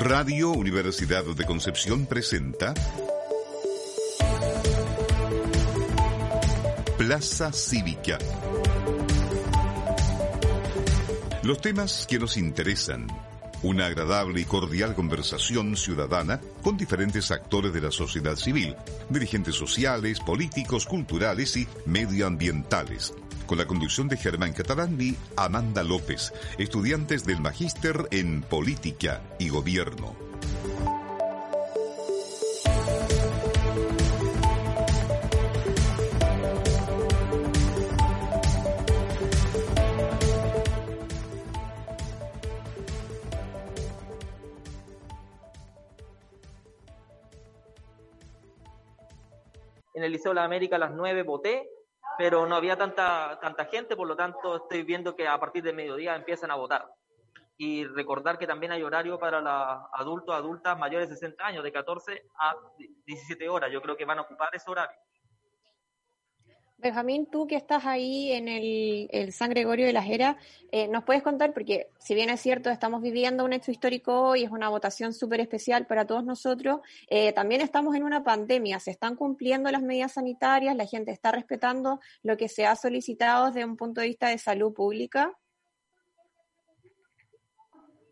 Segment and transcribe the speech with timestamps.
[0.00, 2.72] Radio Universidad de Concepción presenta
[6.96, 8.16] Plaza Cívica.
[11.42, 13.08] Los temas que nos interesan.
[13.62, 18.74] Una agradable y cordial conversación ciudadana con diferentes actores de la sociedad civil,
[19.10, 23.12] dirigentes sociales, políticos, culturales y medioambientales
[23.50, 29.48] con la conducción de Germán Catalán y Amanda López, estudiantes del Magíster en Política y
[29.48, 30.14] Gobierno.
[49.92, 51.68] En el Liceo la América a las 9 voté
[52.18, 55.76] pero no había tanta, tanta gente, por lo tanto estoy viendo que a partir del
[55.76, 56.86] mediodía empiezan a votar.
[57.56, 61.72] Y recordar que también hay horario para los adultos, adultas mayores de 60 años, de
[61.72, 62.54] 14 a
[63.04, 63.70] 17 horas.
[63.70, 64.96] Yo creo que van a ocupar ese horario.
[66.80, 70.38] Benjamín, tú que estás ahí en el, San Gregorio de la Jera,
[70.72, 71.52] eh, ¿nos puedes contar?
[71.52, 75.40] Porque si bien es cierto, estamos viviendo un hecho histórico hoy, es una votación súper
[75.40, 80.12] especial para todos nosotros, eh, también estamos en una pandemia, se están cumpliendo las medidas
[80.12, 84.28] sanitarias, la gente está respetando lo que se ha solicitado desde un punto de vista
[84.28, 85.36] de salud pública.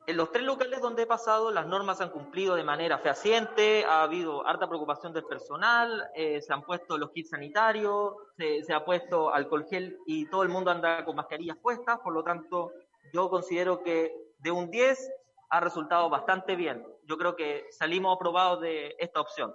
[0.09, 3.85] En los tres locales donde he pasado, las normas se han cumplido de manera fehaciente,
[3.85, 8.87] ha habido harta preocupación del personal, eh, se han puesto los kits sanitarios, se, ha
[8.87, 12.73] puesto alcohol gel y todo el mundo anda con mascarillas puestas, por lo tanto,
[13.13, 15.13] yo considero que de un 10
[15.51, 16.87] ha resultado bastante bien.
[17.05, 19.53] Yo creo que salimos aprobados de esta opción.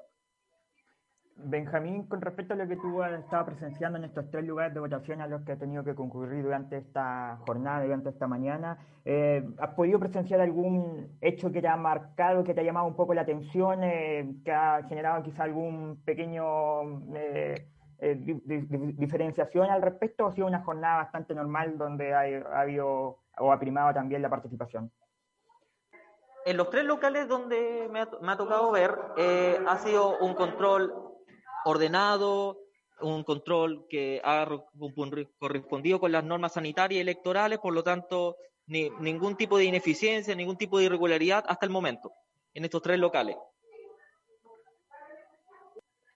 [1.35, 4.79] Benjamín, con respecto a lo que tú has estado presenciando en estos tres lugares de
[4.79, 9.43] votación a los que has tenido que concurrir durante esta jornada, durante esta mañana, eh,
[9.57, 13.15] ¿has podido presenciar algún hecho que te ha marcado, que te ha llamado un poco
[13.15, 17.67] la atención, eh, que ha generado quizá algún pequeño eh,
[17.99, 23.59] diferenciación al respecto, o ha sido una jornada bastante normal donde ha, habido o ha
[23.59, 24.91] primado también la participación?
[26.45, 28.97] En los tres locales donde me ha, tocado ver,
[29.65, 31.12] ha sido un control
[31.65, 32.59] ordenado,
[33.01, 34.47] un control que ha
[35.39, 38.37] correspondido con las normas sanitarias y electorales, por lo tanto,
[38.67, 42.11] ni, ningún tipo de ineficiencia, ningún tipo de irregularidad hasta el momento
[42.53, 43.35] en estos tres locales.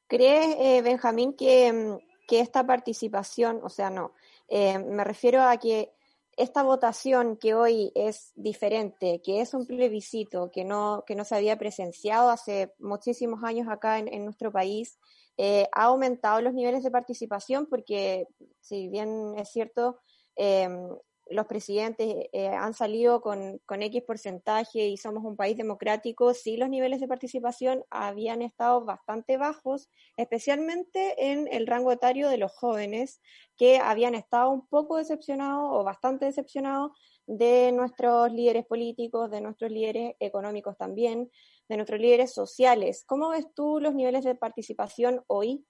[0.07, 1.97] ¿Crees, eh, Benjamín, que,
[2.27, 4.13] que, esta participación, o sea, no,
[4.47, 5.91] eh, me refiero a que
[6.37, 11.35] esta votación que hoy es diferente, que es un plebiscito que no, que no se
[11.35, 14.97] había presenciado hace muchísimos años acá en nuestro país,
[15.37, 18.27] eh, ha aumentado los niveles de participación porque,
[18.59, 19.99] si bien es cierto,
[20.35, 20.89] em,
[21.29, 26.57] los presidentes eh, han salido con, con, X porcentaje y somos un país democrático, sí
[26.57, 32.53] los niveles de participación habían estado bastante bajos, especialmente en el rango etario de los
[32.53, 33.21] jóvenes,
[33.57, 36.91] que habían estado un poco decepcionados o bastante decepcionados
[37.25, 41.29] de nuestros líderes políticos, de nuestros líderes económicos también,
[41.69, 43.03] de nuestros líderes sociales.
[43.05, 45.65] ¿Cómo ves tú los niveles de participación hoy?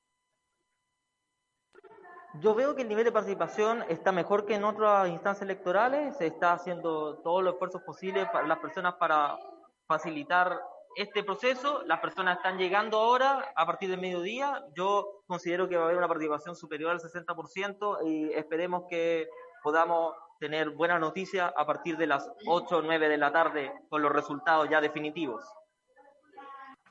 [2.40, 6.18] Yo veo que el nivel de participación está mejor que en otras instancias electorales.
[6.18, 9.40] Se está haciendo todos los esfuerzos posibles para las personas para
[9.88, 10.60] facilitar
[10.96, 11.84] este proceso.
[11.86, 14.64] Las personas están llegando ahora a partir del mediodía.
[14.76, 19.28] Yo considero que va a haber una participación superior al 60% y esperemos que
[19.64, 24.02] podamos tener buena noticia a partir de las 8 o 9 de la tarde con
[24.04, 25.44] los resultados ya definitivos.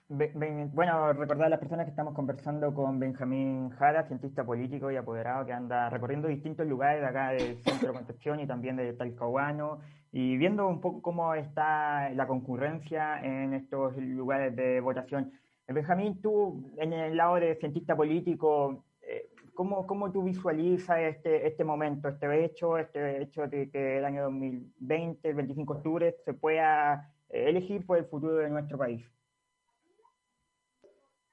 [0.08, 5.44] Bueno, recordar a las personas que estamos conversando con Benjamín Jara, cientista político y apoderado
[5.44, 9.80] que anda recorriendo distintos lugares de acá del centro de Concepción y también de Talcahuano
[10.12, 15.32] y viendo un poco cómo está la concurrencia en estos lugares de votación.
[15.66, 21.64] Benjamín, tú en el lado de cientista político, eh, ¿cómo, cómo tú visualizas este, este
[21.64, 26.32] momento, este hecho, este hecho de que el año 2020, el 25 de octubre, se
[26.32, 29.04] pueda eh, elegir por el futuro de nuestro país?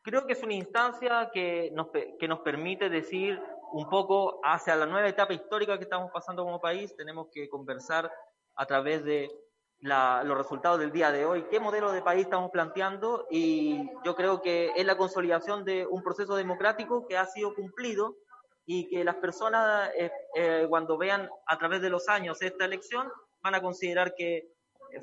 [0.03, 1.88] Creo que es una instancia que nos,
[2.19, 3.41] que nos permite decir
[3.71, 6.95] un poco hacia la nueva etapa histórica que estamos pasando como país.
[6.95, 8.11] Tenemos que conversar
[8.55, 9.31] a través de
[9.79, 14.41] los resultados del día de hoy, qué modelo de país estamos planteando y yo creo
[14.41, 18.15] que es la consolidación de un proceso democrático que ha sido cumplido
[18.65, 23.11] y que las personas eh, eh, cuando vean a través de los años esta elección
[23.41, 24.53] van a considerar que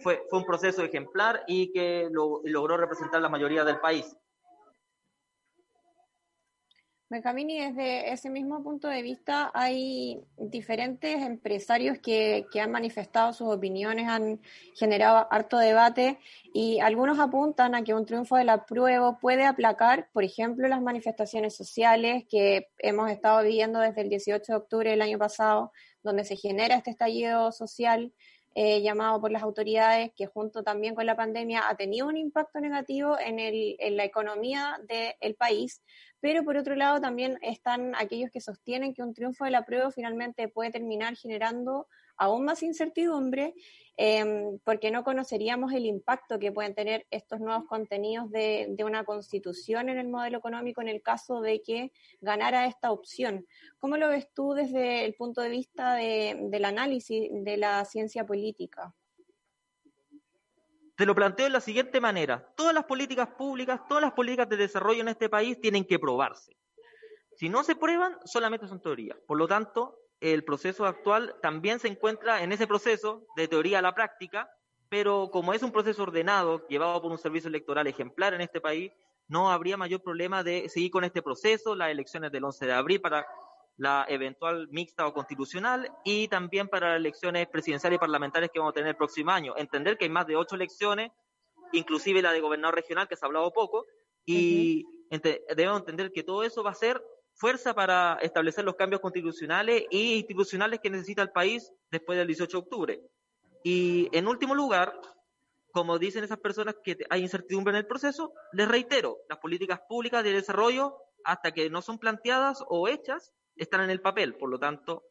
[0.03, 4.17] fue, fue un proceso ejemplar y que logró representar la mayoría del país.
[7.11, 13.49] Benjamín, desde ese mismo punto de vista hay diferentes empresarios que, que, han manifestado sus
[13.49, 14.41] opiniones, han
[14.77, 16.21] generado harto debate
[16.55, 20.83] y algunos apuntan a que un triunfo de la prueba puede aplacar, por ejemplo, las
[20.83, 25.73] manifestaciones sociales que hemos estado viviendo desde el 18 de octubre del año pasado,
[26.05, 28.13] donde se genera este estallido social
[28.55, 32.61] eh, llamado por las autoridades, que junto también con la pandemia ha tenido un impacto
[32.61, 35.83] negativo en, el, en la economía del país,
[36.21, 39.91] pero por otro lado también están aquellos que sostienen que un triunfo de la prueba
[39.91, 41.87] finalmente puede terminar generando
[42.21, 43.55] aún más incertidumbre
[43.97, 49.89] em, porque no conoceríamos el impacto que pueden tener estos nuevos contenidos de, una constitución
[49.89, 53.47] en el modelo económico en el caso de que ganara esta opción.
[53.79, 58.95] ¿Cómo lo ves tú desde el punto de vista del análisis de la ciencia política?
[60.95, 62.53] Te lo planteo de la siguiente manera.
[62.55, 66.55] Todas las políticas públicas, todas las políticas de desarrollo en este país tienen que probarse.
[67.37, 69.17] Si no se prueban, solamente son teorías.
[69.27, 73.83] Por lo tanto, el proceso actual también se encuentra en ese proceso de teoría a
[73.83, 74.51] la práctica,
[74.89, 78.93] pero como es un proceso ordenado, llevado por un servicio electoral ejemplar en este país,
[79.29, 83.01] no habría mayor problema de seguir con este proceso, las elecciones del 11 de abril
[83.01, 83.27] para
[83.77, 88.73] la eventual mixta o constitucional y también para las elecciones presidenciales y parlamentarias que vamos
[88.73, 89.55] a tener el próximo año.
[89.57, 91.13] Entender que hay más de ocho elecciones,
[91.73, 93.87] inclusive la de gobernador regional, que se ha hablado poco,
[94.27, 94.85] y
[95.57, 97.03] debemos entender que todo eso va a ser
[97.41, 102.55] fuerza para establecer los cambios constitucionales e institucionales que necesita el país después del 18
[102.55, 103.01] de octubre.
[103.65, 104.93] Y en último lugar,
[105.73, 110.23] como dicen esas personas que hay incertidumbre en el proceso, les reitero, las políticas públicas
[110.23, 114.37] de desarrollo, hasta que no son planteadas o hechas, están en el papel.
[114.37, 115.05] Por lo tanto,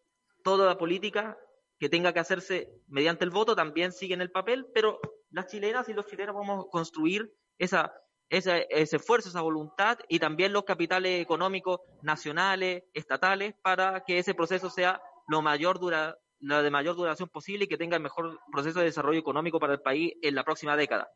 [0.44, 1.36] toda la política
[1.80, 5.00] que tenga que hacerse mediante el voto también sigue en el papel, pero
[5.32, 7.92] las chilenas y los chilenos vamos a construir esa,
[8.30, 14.70] ese esfuerzo, esa voluntad y también los capitales económicos nacionales, estatales, para que ese proceso
[14.70, 18.80] sea lo mayor dura, la de mayor duración posible y que tenga el mejor proceso
[18.80, 21.10] de desarrollo económico para el país en la próxima década.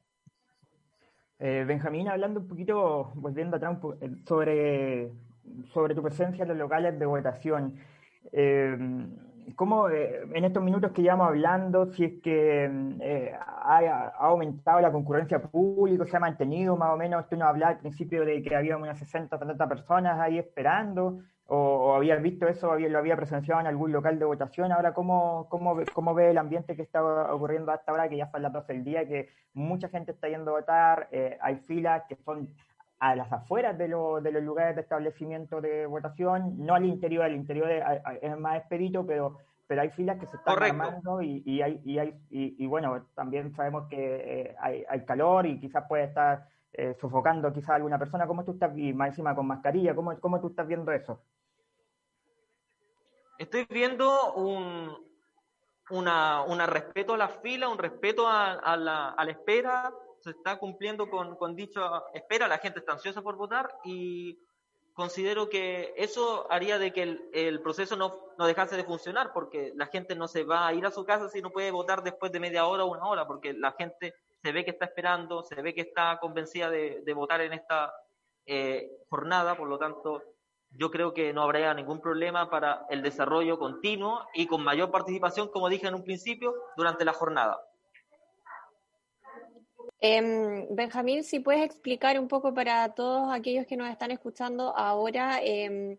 [1.40, 3.78] Eh, Benjamín, hablando un poquito, volviendo atrás
[4.28, 5.12] sobre
[5.74, 7.76] sobre tu presencia en los locales de votación.
[8.32, 8.78] Eh,
[9.56, 12.70] ¿Cómo eh, en estos minutos que llevamos hablando, si es que
[13.02, 17.28] eh, ha, aumentado la concurrencia pública, se ha mantenido más o menos?
[17.30, 21.94] Tú nos hablabas al principio de que había unas 60, 70 personas ahí esperando, o,
[21.96, 24.72] habías visto eso, lo había presenciado en algún local de votación.
[24.72, 27.04] Ahora, ¿cómo, cómo, cómo ve el ambiente que está
[27.34, 30.52] ocurriendo hasta ahora, que ya son las 12 del día, que mucha gente está yendo
[30.52, 31.10] a votar,
[31.42, 32.50] hay filas que son
[33.00, 37.36] a las afueras de, de, los lugares de establecimiento de votación, no al interior, al
[37.36, 37.70] interior
[38.22, 39.38] es más expedito, pero,
[39.68, 43.54] pero hay filas que se están armando y, y, hay, y, hay, y, bueno, también
[43.56, 48.26] sabemos que eh, hay, hay, calor y quizás puede estar eh, sofocando quizás alguna persona.
[48.26, 51.22] ¿Cómo tú estás, y más encima con mascarilla, cómo, cómo tú estás viendo eso?
[53.38, 54.96] Estoy viendo un,
[55.90, 60.30] una, una respeto a la fila, un respeto a, a, la, a la espera, se
[60.30, 61.82] está cumpliendo con, dicho
[62.14, 64.40] espera, la gente está ansiosa por votar y
[64.94, 69.88] considero que eso haría de que el, proceso no, no, dejase de funcionar, porque la
[69.88, 72.40] gente no se va a ir a su casa si no puede votar después de
[72.40, 75.74] media hora o una hora, porque la gente se ve que está esperando, se ve
[75.74, 77.94] que está convencida de, votar en esta
[78.46, 80.24] eh, jornada, por lo tanto,
[80.72, 85.50] yo creo que no habría ningún problema para el desarrollo continuo y con mayor participación,
[85.50, 87.62] como dije en un principio, durante la jornada.
[90.06, 95.40] Eh, Benjamín, si puedes explicar un poco para todos aquellos que nos están escuchando ahora,
[95.42, 95.98] em,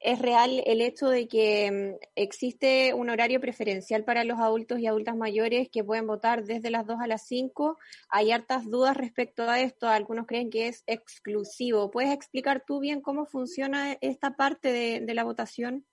[0.00, 4.88] ¿es real el hecho de que em, existe un horario preferencial para los adultos y
[4.88, 7.78] adultas mayores que pueden votar desde las 2 a las 5?
[8.08, 11.92] Hay hartas dudas respecto a esto, algunos creen que es exclusivo.
[11.92, 15.86] ¿Puedes explicar tú bien cómo funciona esta parte de la votación?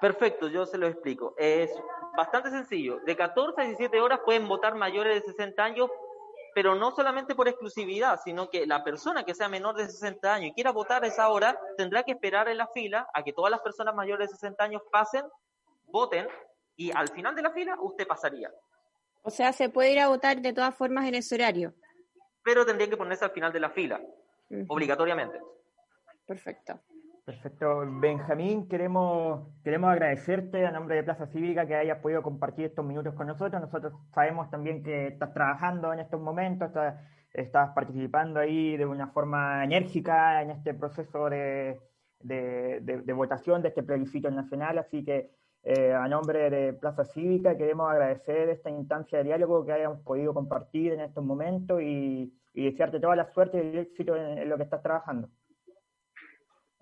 [0.00, 1.34] Perfecto, yo se lo explico.
[1.36, 1.70] Es
[2.16, 3.00] bastante sencillo.
[3.00, 5.90] De 14 a 17 horas pueden votar mayores de 60 años,
[6.54, 10.50] pero no solamente por exclusividad, sino que la persona que sea menor de 60 años
[10.50, 13.50] y quiera votar a esa hora tendrá que esperar en la fila a que todas
[13.50, 15.24] las personas mayores de 60 años pasen,
[15.86, 16.28] voten
[16.76, 18.52] y al final de la fila usted pasaría.
[19.22, 21.74] O sea, se puede ir a votar de todas formas en ese horario.
[22.42, 24.00] Pero tendría que ponerse al final de la fila,
[24.68, 25.40] obligatoriamente.
[26.26, 26.78] Perfecto.
[27.24, 27.82] Perfecto.
[28.00, 33.14] Benjamín, queremos, queremos agradecerte a nombre de Plaza Cívica que hayas podido compartir estos minutos
[33.14, 33.62] con nosotros.
[33.62, 36.70] Nosotros sabemos también que estás trabajando en estos momentos,
[37.32, 41.80] estás, participando ahí de una forma enérgica en este proceso de,
[42.20, 45.30] de, votación de este plebiscito nacional, así que
[45.62, 50.34] eh, a nombre de Plaza Cívica queremos agradecer esta instancia de diálogo que hayamos podido
[50.34, 54.64] compartir en estos momentos y, desearte toda la suerte y el éxito en lo que
[54.64, 55.30] estás trabajando.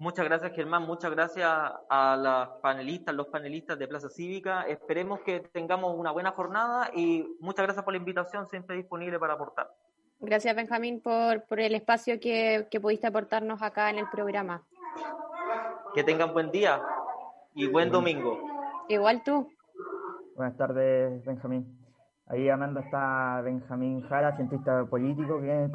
[0.03, 0.83] Muchas gracias, Germán.
[0.83, 1.49] Muchas gracias
[1.89, 4.63] a las panelistas, los panelistas de Plaza Cívica.
[4.63, 9.35] Esperemos que tengamos una buena jornada y muchas gracias por la invitación, siempre disponible para
[9.35, 9.71] aportar.
[10.19, 14.65] Gracias, Benjamín, por, por el espacio que, que pudiste aportarnos acá en el programa.
[15.95, 16.83] Que tengan buen día
[17.55, 18.41] y buen domingo.
[18.89, 19.53] Igual tú.
[20.35, 21.79] Buenas tardes, Benjamín.
[22.27, 25.71] Ahí Amanda está Benjamín Jara, cientista político, que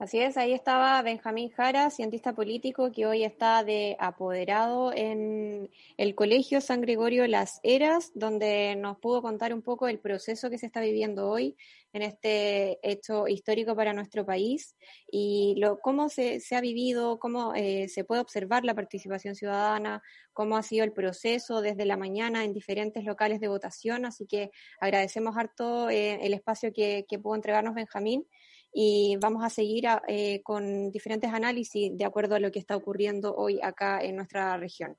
[0.00, 6.14] Así es, ahí estaba Benjamín Jara, cientista político que hoy está de apoderado en el
[6.14, 10.64] Colegio San Gregorio Las Heras, donde nos pudo contar un poco el proceso que se
[10.64, 11.54] está viviendo hoy
[11.92, 14.74] en este hecho histórico para nuestro país
[15.06, 20.02] y lo, cómo se, ha vivido, cómo eh, se puede observar la participación ciudadana,
[20.32, 24.06] cómo ha sido el proceso desde la mañana en diferentes locales de votación.
[24.06, 28.24] Así que agradecemos harto eh, el espacio que, que pudo entregarnos Benjamín
[28.72, 33.34] y vamos a seguir eh, con diferentes análisis de acuerdo a lo que está ocurriendo
[33.34, 34.96] hoy acá en nuestra región.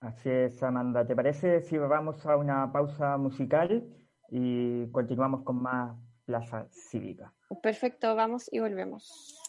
[0.00, 1.06] Así es, Amanda.
[1.06, 3.84] ¿Te parece si vamos a una pausa musical
[4.28, 7.32] y continuamos con más Plaza Cívica?
[7.62, 9.41] Perfecto, vamos y volvemos.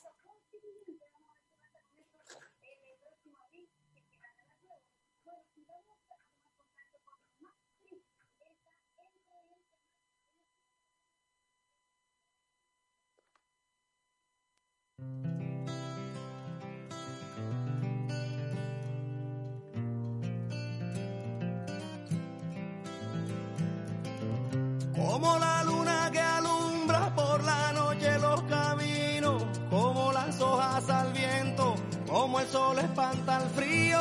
[24.95, 31.75] Como la luna que alumbra por la noche los caminos, como las hojas al viento,
[32.07, 33.99] como el sol espanta el frío,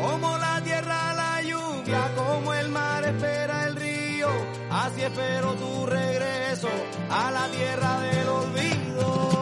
[0.00, 4.28] como la tierra la lluvia, como el mar espera el río,
[4.70, 6.68] así espero tu regreso
[7.10, 9.41] a la tierra del olvido.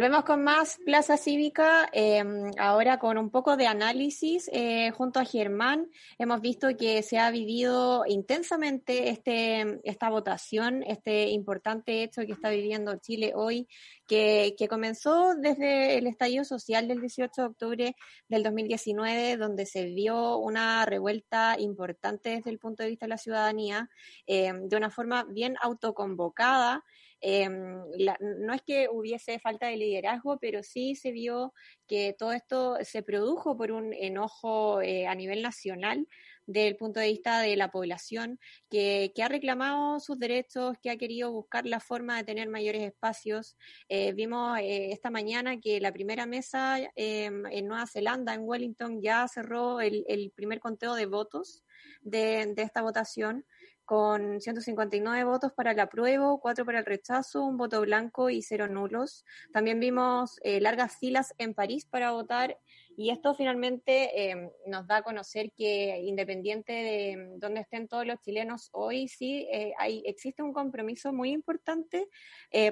[0.00, 5.26] Volvemos con más Plaza Cívica, em, ahora con un poco de análisis eh, junto a
[5.26, 5.90] Germán.
[6.18, 12.48] Hemos visto que se ha vivido intensamente este, esta votación, este importante hecho que está
[12.48, 13.68] viviendo Chile hoy,
[14.06, 20.38] que, comenzó desde el estallido social del 18 de octubre del 2019, donde se vio
[20.38, 23.90] una revuelta importante desde el punto de vista de la ciudadanía,
[24.26, 26.84] em, de una forma bien autoconvocada.
[27.20, 27.82] Em,
[28.20, 31.52] no es que hubiese falta de liderazgo, pero sí se vio
[31.86, 36.06] que todo esto se produjo por un enojo eh, a nivel nacional
[36.46, 41.30] del punto de vista de la población que, ha reclamado sus derechos, que ha querido
[41.30, 43.56] buscar la forma de tener mayores espacios.
[43.88, 49.00] Eh, vimos eh, esta mañana que la primera mesa em, en Nueva Zelanda, en Wellington,
[49.02, 51.64] ya cerró el, primer conteo de votos
[52.02, 53.44] de esta votación
[53.90, 58.68] con 159 votos para el apruebo, 4 para el rechazo, un voto blanco y cero
[58.68, 59.24] nulos.
[59.52, 62.56] También vimos eh, largas filas en París para votar
[62.96, 68.20] y esto finalmente eh, nos da a conocer que independiente de dónde estén todos los
[68.20, 72.06] chilenos hoy, sí eh, hay, existe un compromiso muy importante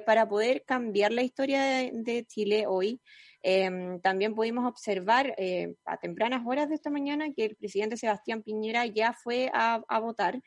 [0.07, 3.01] para poder cambiar la historia de, Chile hoy.
[3.43, 5.35] Em, también pudimos observar
[5.85, 9.99] a tempranas horas de esta mañana que el presidente Sebastián Piñera ya fue a, a
[10.01, 10.41] votar.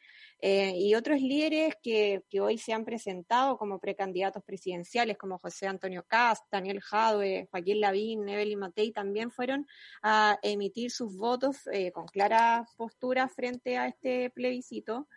[0.43, 5.67] Eh, y otros líderes que, que, hoy se han presentado como precandidatos presidenciales, como José
[5.67, 9.67] Antonio Cast, Daniel Jadwe, Joaquín Lavín, Evelyn Matei, también fueron
[10.01, 15.07] a emitir sus votos eh, con clara postura frente a este plebiscito.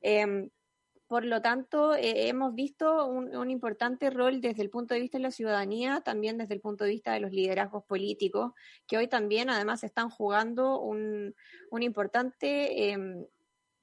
[0.00, 0.50] Em,
[1.12, 5.24] por lo tanto, eh, hemos visto un, importante rol desde el punto de vista de
[5.24, 8.52] la ciudadanía, también desde el punto de vista de los liderazgos políticos,
[8.86, 11.34] que hoy también además están jugando un,
[11.70, 13.26] un importante em,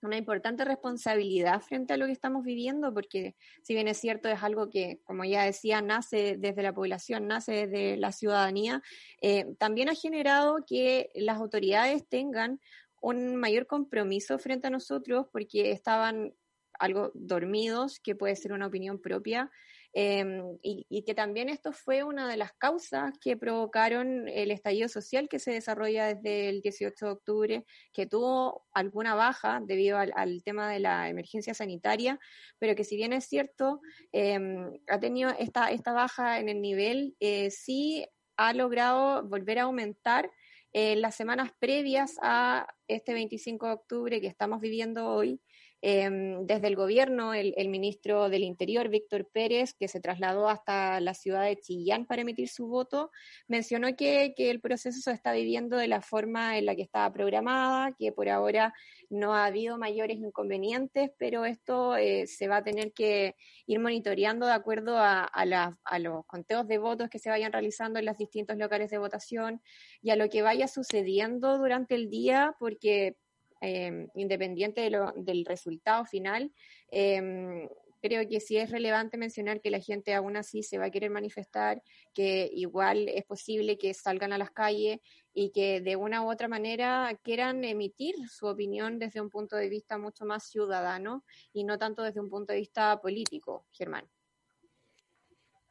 [0.02, 4.42] una importante responsabilidad frente a lo que estamos viviendo, porque si bien es cierto, es
[4.42, 8.82] algo que, como ya decía, nace desde la población, nace desde la ciudadanía,
[9.22, 12.60] eh, también ha generado que las autoridades tengan
[13.02, 16.34] un mayor compromiso frente a nosotros porque estaban
[16.80, 19.52] algo dormidos, que puede ser una opinión propia,
[19.94, 25.28] Em, y, que también esto fue una de las causas que provocaron el estallido social
[25.28, 30.70] que se desarrolla desde el 18 de octubre, que tuvo alguna baja debido al, tema
[30.70, 32.20] de la emergencia sanitaria,
[32.60, 37.16] pero que si bien es cierto, em, ha tenido esta, esta baja en el nivel,
[37.20, 38.06] eh, sí
[38.38, 40.30] ha logrado volver a aumentar
[40.72, 45.42] en las semanas previas a este 25 de octubre que estamos viviendo hoy,
[45.82, 51.14] Em, desde el gobierno, el, ministro del Interior, Víctor Pérez, que se trasladó hasta la
[51.14, 53.12] ciudad de Chillán para emitir su voto,
[53.48, 57.96] mencionó que, el proceso se está viviendo de la forma en la que estaba programada,
[57.98, 58.74] que por ahora
[59.10, 64.48] no ha habido mayores inconvenientes, pero esto eh, se va a tener que ir monitoreando
[64.48, 68.58] de acuerdo a, a los conteos de votos que se vayan realizando en los distintos
[68.58, 69.62] locales de votación
[70.02, 73.16] y a lo que vaya sucediendo durante el día, porque
[73.62, 76.50] Em, independiente del resultado final,
[76.92, 77.68] em,
[78.02, 81.10] creo que sí es relevante mencionar que la gente aún así se va a querer
[81.12, 81.82] manifestar,
[82.14, 85.00] que igual es posible que salgan a las calles
[85.34, 89.68] y que de una u otra manera quieran emitir su opinión desde un punto de
[89.68, 94.10] vista mucho más ciudadano y no tanto desde un punto de vista político, Germán.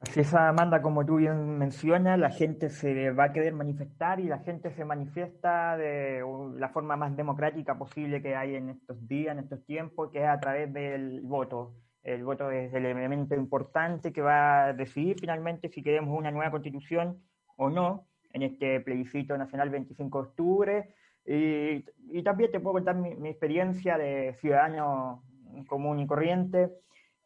[0.00, 4.28] Así es, Amanda, como tú bien mencionas, la gente se va a querer manifestar y
[4.28, 6.22] la gente se manifiesta de
[6.56, 10.28] la forma más democrática posible que hay en estos días, en estos tiempos, que es
[10.28, 11.74] a través del voto.
[12.04, 16.52] El voto es el elemento importante que va a decidir finalmente si queremos una nueva
[16.52, 17.20] constitución
[17.56, 20.94] o no en este plebiscito nacional 25 de octubre.
[21.26, 25.24] Y, también te puedo contar mi, mi experiencia de ciudadano
[25.66, 26.70] común y corriente.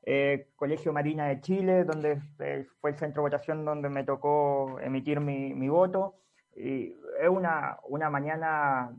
[0.05, 4.79] Eh, Colegio Marina de Chile, donde eh, fue el centro de votación donde me tocó
[4.81, 6.17] emitir mi, mi voto.
[6.57, 8.93] Y es una, una mañana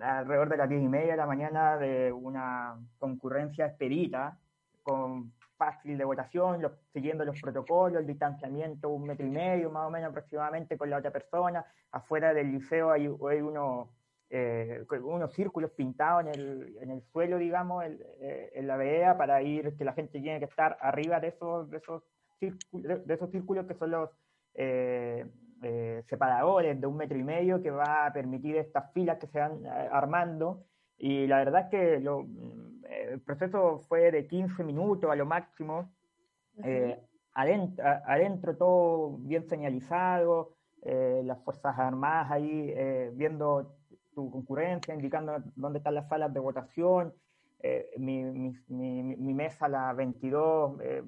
[0.00, 4.38] alrededor de las diez y media de la mañana de una concurrencia esperita,
[4.82, 9.90] con fácil de votación, siguiendo los protocolos, el distanciamiento un metro y medio más o
[9.90, 11.64] menos aproximadamente con la otra persona.
[11.92, 13.90] Afuera del liceo hay, hay uno
[14.32, 19.42] eh, unos círculos pintados en el, en el suelo, digamos, eh, en la vereda para
[19.42, 22.04] ir, que la gente tiene que estar arriba de esos, de esos,
[22.38, 24.10] círculos, de esos círculos que son los
[24.54, 25.26] eh,
[25.62, 29.40] eh, separadores de un metro y medio que va a permitir estas filas que se
[29.40, 30.62] van armando.
[30.96, 32.24] Y la verdad es que lo,
[32.88, 35.90] el proceso fue de 15 minutos a lo máximo.
[37.34, 42.74] adentro, adentro todo bien señalizado, las Fuerzas Armadas ahí
[43.14, 43.79] viendo
[44.14, 47.14] tu concurrencia, indicando dónde están las salas de votación.
[47.62, 51.02] eh, mi, mi, mi, mesa a las 22, eh,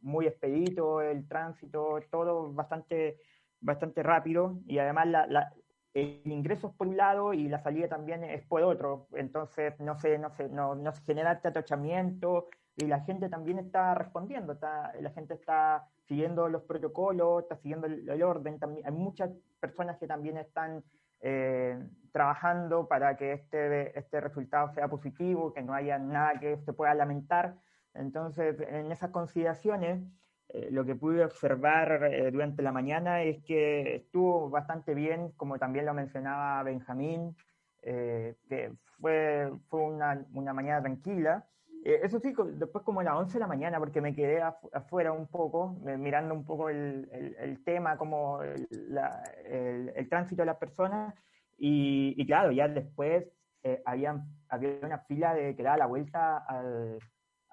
[0.00, 3.18] muy expedito el tránsito, todo bastante,
[3.60, 4.58] bastante rápido.
[4.66, 5.52] Y además la, la,
[5.96, 9.98] el ingreso es por un lado y la salida también es por otro, entonces no
[9.98, 14.52] se, no se, no, no se genera este atochamiento y la gente también está respondiendo,
[14.52, 19.96] está, la gente está siguiendo los protocolos, está siguiendo el, orden, también, hay muchas personas
[19.96, 20.84] que también están
[21.20, 21.78] eh,
[22.12, 26.94] trabajando para que este, este resultado sea positivo, que no haya nada que se pueda
[26.94, 27.56] lamentar.
[27.94, 30.02] Entonces, en esas consideraciones,
[30.48, 35.58] eh, lo que pude observar eh, durante la mañana es que estuvo bastante bien, como
[35.58, 37.36] también lo mencionaba Benjamín,
[37.82, 41.46] que fue, fue una, una mañana tranquila.
[41.86, 45.12] Eh, eso sí, después como a las 11 de la mañana, porque me quedé afuera
[45.12, 51.14] un poco, mirando un poco el, el, tema, como el, tránsito de las personas,
[51.56, 53.24] y, claro, ya después
[53.62, 54.20] eh, había,
[54.82, 56.98] una fila de que daba la vuelta al,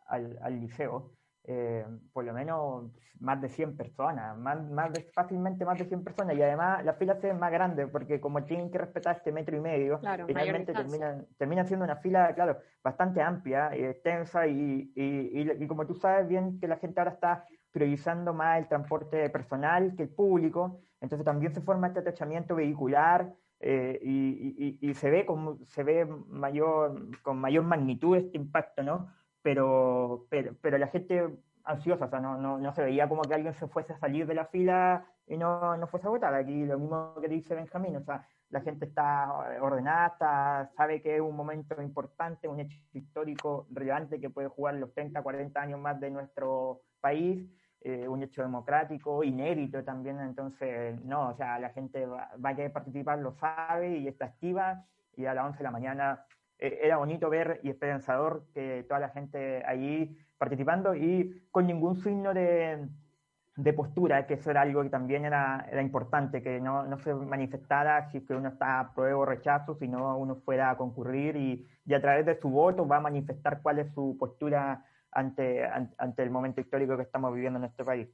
[0.08, 1.12] al liceo.
[1.45, 2.86] Eh, por lo menos
[3.19, 6.93] más de 100 personas, más, más de, fácilmente más de 100 personas, y además la
[6.93, 10.73] fila se ve más grande porque como tienen que respetar este metro y medio, finalmente
[10.73, 15.95] terminan, terminan siendo una fila, claro, bastante amplia, y extensa, y, y, y, como tú
[15.95, 20.79] sabes bien que la gente ahora está priorizando más el transporte personal que el público,
[21.01, 26.06] entonces también se forma este atachamiento vehicular, eh, y, y, se ve como se ve
[26.06, 29.08] mayor con mayor magnitud este impacto, ¿no?
[29.43, 31.29] Pero, pero, pero la gente
[31.65, 34.25] ansiosa, o sea, no, no, no, se veía como que alguien se fuese a salir
[34.25, 36.34] de la fila y no, no fuese a votar.
[36.34, 41.21] Aquí lo mismo que dice Benjamín, o sea, la gente está ordenada, sabe que es
[41.21, 45.99] un momento importante, un hecho histórico relevante que puede jugar los 30, 40 años más
[45.99, 47.49] de nuestro país,
[47.82, 52.56] eh, un hecho democrático, inédito también, entonces, no, o sea, la gente va, va a
[52.56, 56.25] querer participar, lo sabe y está activa, y a las 11 de la mañana
[56.67, 62.34] era bonito ver y esperanzador que toda la gente allí participando y con ningún signo
[62.34, 62.88] de,
[63.56, 67.13] de postura, que eso era algo que también era, era importante, que no, no, se
[67.13, 71.67] manifestara si que uno está a prueba o rechazo, sino uno fuera a concurrir y,
[71.86, 76.23] y, a través de su voto va a manifestar cuál es su postura ante, ante
[76.23, 78.10] el momento histórico que estamos viviendo en este país.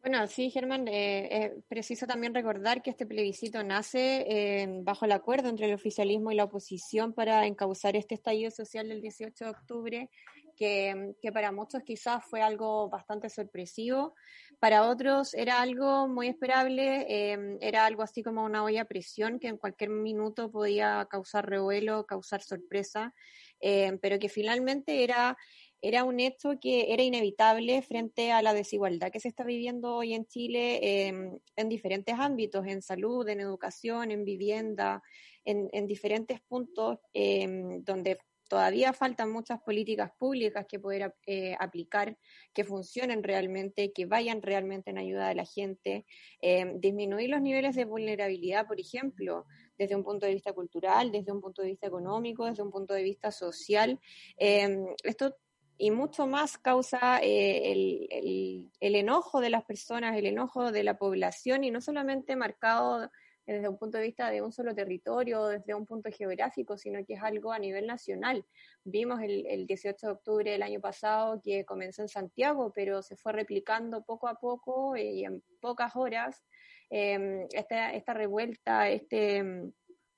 [0.00, 5.12] Bueno, sí, Germán, eh, es preciso también recordar que este plebiscito nace eh, bajo el
[5.12, 9.50] acuerdo entre el oficialismo y la oposición para encauzar este estallido social del 18 de
[9.50, 10.10] octubre,
[10.56, 14.14] que, que, para muchos quizás fue algo bastante sorpresivo,
[14.60, 19.40] para otros era algo muy esperable, eh, era algo así como una olla a presión
[19.40, 23.12] que en cualquier minuto podía causar revuelo, causar sorpresa,
[23.60, 25.36] pero que finalmente era
[25.80, 30.14] era un hecho que era inevitable frente a la desigualdad que se está viviendo hoy
[30.14, 35.02] en Chile em, en diferentes ámbitos, en salud, en educación, en vivienda,
[35.44, 42.18] en, diferentes puntos em, donde todavía faltan muchas políticas públicas que poder eh, aplicar,
[42.52, 46.06] que funcionen realmente, que vayan realmente en ayuda de la gente,
[46.40, 49.46] em, disminuir los niveles de vulnerabilidad, por ejemplo,
[49.78, 52.94] desde un punto de vista cultural, desde un punto de vista económico, desde un punto
[52.94, 53.98] de vista social.
[54.38, 55.36] esto
[55.78, 60.98] y mucho más causa eh, el, el, enojo de las personas, el enojo de la
[60.98, 63.08] población y no solamente marcado
[63.46, 67.14] desde un punto de vista de un solo territorio, desde un punto geográfico, sino que
[67.14, 68.44] es algo a nivel nacional.
[68.84, 73.16] Vimos el, el 18 de octubre del año pasado que comenzó en Santiago, pero se
[73.16, 76.44] fue replicando poco a poco eh, y en pocas horas
[76.90, 79.72] eh, esta, esta revuelta, este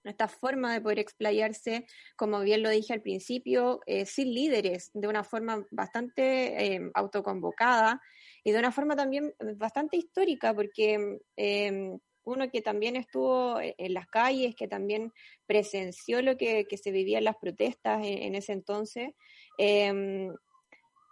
[0.05, 1.87] esta forma de poder explayarse,
[2.17, 8.01] como bien lo dije al principio, eh, sin líderes, de una forma bastante eh, autoconvocada
[8.43, 11.91] y de una forma también bastante histórica, porque eh,
[12.25, 15.13] uno que también estuvo en las calles, que también
[15.47, 19.11] presenció lo que, se vivía en las protestas en, en ese entonces,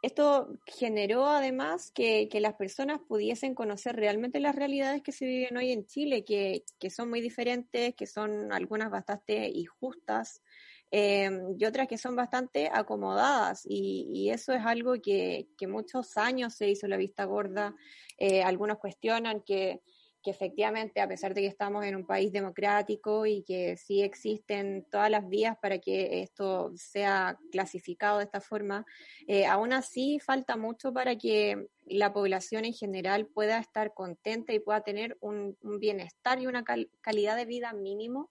[0.00, 5.72] esto generó además que, las personas pudiesen conocer realmente las realidades que se viven hoy
[5.72, 10.42] en Chile, que, son muy diferentes, que son algunas bastante injustas
[10.90, 13.62] eh, y otras que son bastante acomodadas.
[13.68, 17.74] Y, eso es algo que, muchos años se hizo la vista gorda.
[18.18, 19.80] Eh, algunos cuestionan que
[20.22, 24.84] que efectivamente, a pesar de que estamos en un país democrático y que sí existen
[24.90, 28.84] todas las vías para que esto sea clasificado de esta forma,
[29.26, 34.58] eh, aún así falta mucho para que la población en general pueda estar contenta y
[34.58, 36.64] pueda tener un, bienestar y una
[37.00, 38.30] calidad de vida mínimo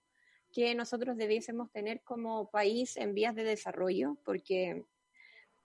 [0.52, 4.84] que nosotros debiésemos tener como país en vías de desarrollo, porque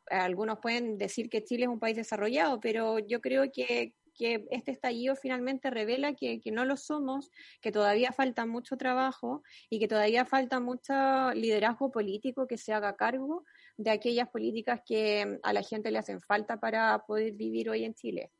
[0.07, 4.71] algunos pueden decir que Chile es un país desarrollado, pero yo creo que que este
[4.71, 9.87] estallido finalmente revela que, que, no lo somos, que todavía falta mucho trabajo y que
[9.87, 10.93] todavía falta mucho
[11.33, 13.43] liderazgo político que se haga cargo
[13.77, 17.93] de aquellas políticas que a la gente le hacen falta para poder vivir hoy en
[17.93, 18.31] Chile.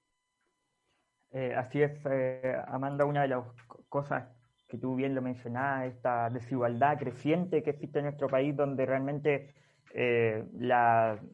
[1.31, 3.43] Eh, así es, eh, Amanda, una de las
[3.89, 4.25] cosas
[4.67, 9.53] que tú bien lo mencionabas, esta desigualdad creciente que existe en nuestro país, donde realmente
[9.93, 10.43] eh,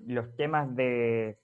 [0.07, 1.37] los temas de,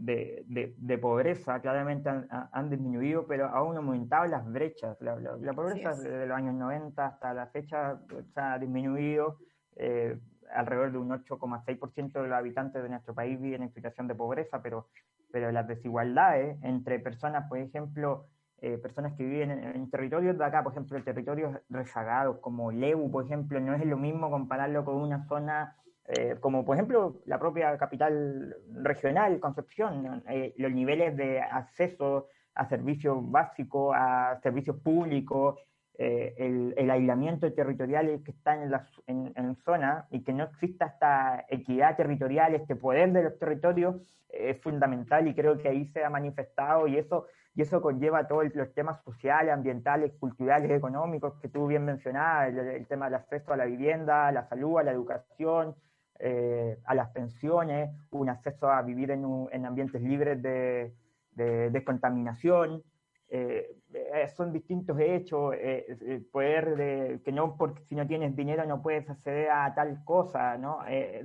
[0.00, 4.96] de, de, pobreza claramente han, han, disminuido, pero aún han aumentado las brechas.
[5.00, 7.98] La, la, pobreza desde los años 90 hasta la fecha
[8.34, 9.38] se ha disminuido.
[9.76, 10.18] Eh,
[10.54, 14.62] alrededor de un 8,6% de los habitantes de nuestro país viven en situación de pobreza,
[14.62, 14.88] pero,
[15.30, 18.26] pero las desigualdades entre personas, por ejemplo,
[18.58, 23.24] eh, personas que viven en, territorios de acá, por ejemplo, territorios rezagados como Leu, por
[23.24, 25.76] ejemplo, no es lo mismo compararlo con una zona
[26.08, 32.68] eh, como por ejemplo la propia capital regional, Concepción, eh, los niveles de acceso a
[32.68, 35.58] servicios básicos, a servicios públicos,
[35.98, 36.34] eh,
[36.76, 41.44] el, aislamiento territorial que está en, la, en, en, zona y que no exista esta
[41.48, 43.96] equidad territorial, este poder de los territorios,
[44.28, 48.54] es fundamental y creo que ahí se ha manifestado y eso, y eso conlleva todos
[48.54, 53.54] los temas sociales, ambientales, culturales, económicos que tú bien mencionabas, el, el tema del acceso
[53.54, 55.74] a la vivienda, a la salud, a la educación,
[56.18, 60.94] eh, a las pensiones, un acceso a vivir en, un, en ambientes libres de,
[61.32, 62.82] de, de contaminación.
[63.28, 68.64] Eh, eh son distintos hechos, eh, poder de, que no porque si no tienes dinero
[68.66, 70.80] no puedes acceder a tal cosa, ¿no?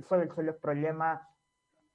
[0.08, 1.20] son, son los problemas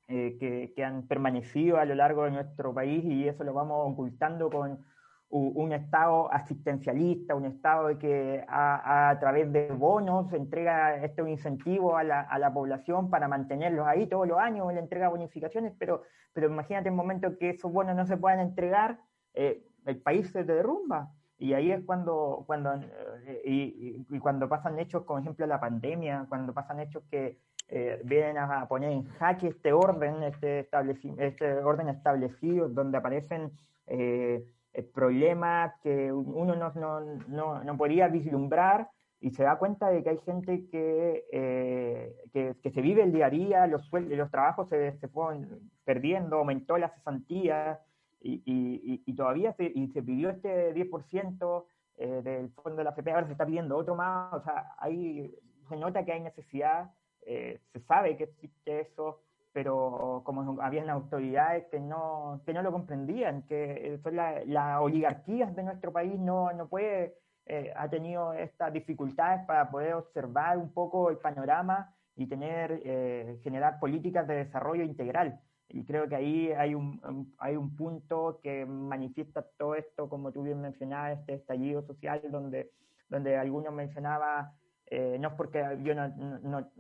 [0.08, 4.50] que, que han permanecido a lo largo de nuestro país y eso lo vamos ocultando
[4.50, 4.86] con
[5.30, 12.22] un Estado asistencialista, un Estado que a, través de bonos entrega este incentivo a la,
[12.22, 16.90] a la, población para mantenerlos ahí todos los años, le entrega bonificaciones, pero, pero imagínate
[16.90, 19.00] el momento que esos bonos no se puedan entregar,
[19.34, 21.12] eh, el país se derrumba.
[21.40, 22.74] Y ahí es cuando, cuando,
[23.26, 27.38] eh, y, cuando pasan hechos, como ejemplo la pandemia, cuando pasan hechos que
[27.68, 30.68] eh, vienen a poner en jaque este orden, este,
[31.20, 33.52] este orden establecido, donde aparecen...
[33.88, 34.46] Eh,
[34.86, 40.10] problemas que uno no, no, no, no, podía vislumbrar y se da cuenta de que
[40.12, 44.98] hay gente que, eh, que, se vive el día a día, los, los trabajos se,
[45.00, 47.80] se fueron perdiendo, aumentó la cesantía
[48.22, 51.66] y, y, todavía se, y se pidió este 10%
[51.98, 55.34] eh, del fondo de la FP, ahora se está pidiendo otro más, o sea, ahí
[55.68, 56.92] se nota que hay necesidad,
[57.26, 59.22] eh, se sabe que existe eso,
[59.58, 65.56] pero como habían autoridades que no, que no lo comprendían, que son las la oligarquías
[65.56, 67.16] de nuestro país no, no puede,
[67.48, 73.40] eh, ha tenido estas dificultades para poder observar un poco el panorama y tener, eh,
[73.44, 75.40] generar políticas de desarrollo integral.
[75.70, 80.44] Y creo que ahí hay un, hay un punto que manifiesta todo esto, como tú
[80.44, 82.70] bien mencionabas, este estallido social, donde,
[83.10, 84.52] donde algunos mencionaban
[84.90, 86.72] eh, no es porque yo no, no,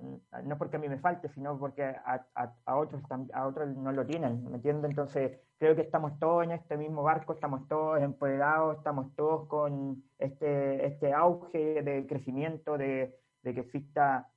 [0.44, 3.02] no, porque a mí me falte, sino porque a, a, a, otros
[3.34, 4.88] a otros no lo tienen, ¿me?
[4.88, 10.04] Entonces creo que estamos todos en este mismo barco, estamos todos empoderados, estamos todos con
[10.20, 14.30] este, este auge de crecimiento, de, de que exista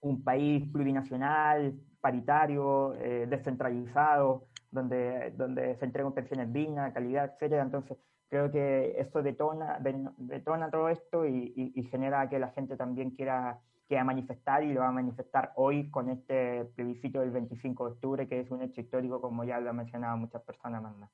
[0.00, 7.62] un país plurinacional, paritario, eh, descentralizado, donde, donde se entregan pensiones dignas, calidad, etcétera.
[7.62, 7.98] Entonces,
[8.28, 9.78] creo que eso detona,
[10.18, 14.72] detona todo esto y, y, y, genera que la gente también quiera, quiera manifestar y
[14.72, 18.62] lo va a manifestar hoy con este plebiscito del 25 de octubre, que es un
[18.62, 21.10] hecho histórico, como ya lo han mencionado muchas personas, más.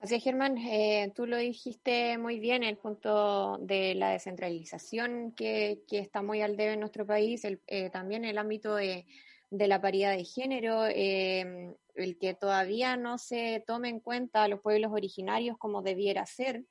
[0.00, 5.80] Así es, Germán, eh, tú lo dijiste muy bien, el punto de la descentralización que,
[5.88, 9.06] que está muy al debe en nuestro país, el, eh, también el ámbito de,
[9.50, 14.48] de, la paridad de género, eh, el que todavía no se tome en cuenta a
[14.48, 16.64] los pueblos originarios como debiera ser,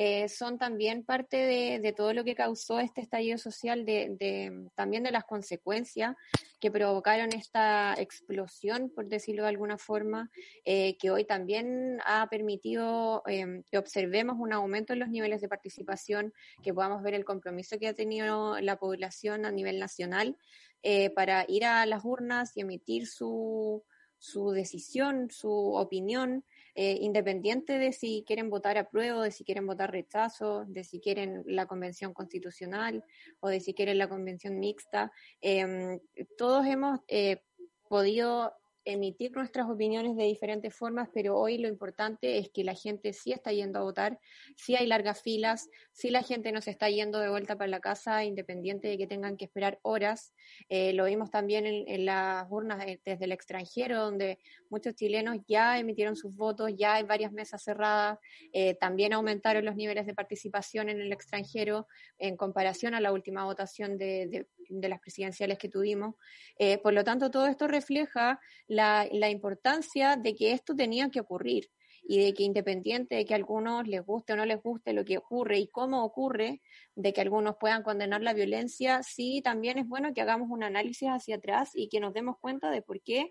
[0.00, 4.68] eh, son también parte de, de, todo lo que causó este estallido social, de, de,
[4.76, 6.14] también de las consecuencias
[6.60, 10.30] que provocaron esta explosión, por decirlo de alguna forma,
[10.64, 15.48] eh, que hoy también ha permitido eh, que observemos un aumento en los niveles de
[15.48, 20.36] participación, que podamos ver el compromiso que ha tenido la población a nivel nacional
[20.82, 23.84] eh, para ir a las urnas y emitir su
[24.18, 29.90] su decisión, su opinión, eh, independiente de si quieren votar apruebo, de si quieren votar
[29.90, 33.04] rechazo, de si quieren la convención constitucional
[33.40, 35.12] o de si quieren la convención mixta.
[35.40, 36.00] Eh,
[36.36, 37.42] todos hemos eh,
[37.88, 38.52] podido
[38.92, 43.32] emitir nuestras opiniones de diferentes formas, pero hoy lo importante es que la gente sí
[43.32, 44.18] está yendo a votar,
[44.56, 48.24] sí hay largas filas, sí la gente nos está yendo de vuelta para la casa,
[48.24, 50.32] independiente de que tengan que esperar horas.
[50.68, 54.38] Eh, lo vimos también en, las urnas desde el extranjero, donde
[54.70, 58.18] muchos chilenos ya emitieron sus votos, ya hay varias mesas cerradas,
[58.52, 61.86] eh, también aumentaron los niveles de participación en el extranjero
[62.18, 66.14] en comparación a la última votación de, las presidenciales que tuvimos.
[66.58, 71.70] Eh, por lo tanto, todo esto refleja la, importancia de que esto tenía que ocurrir
[72.02, 75.04] y de que independiente de que a algunos les guste o no les guste lo
[75.04, 76.62] que ocurre y cómo ocurre,
[76.94, 81.08] de que algunos puedan condenar la violencia, sí también es bueno que hagamos un análisis
[81.08, 83.30] hacia atrás y que nos demos cuenta de por qué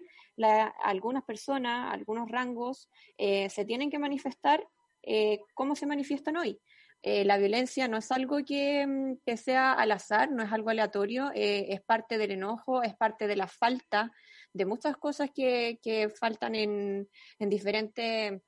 [0.83, 4.63] algunas personas, algunos rangos eh, se tienen que manifestar
[5.09, 6.59] eh, como se manifiestan hoy.
[7.03, 10.69] Eh, la violencia no es algo que, mm, que, sea al azar, no es algo
[10.69, 14.11] aleatorio, eh, es parte del enojo, es parte de la falta
[14.53, 15.79] de muchas cosas que,
[16.19, 17.07] faltan en,
[17.39, 18.41] en, diferentes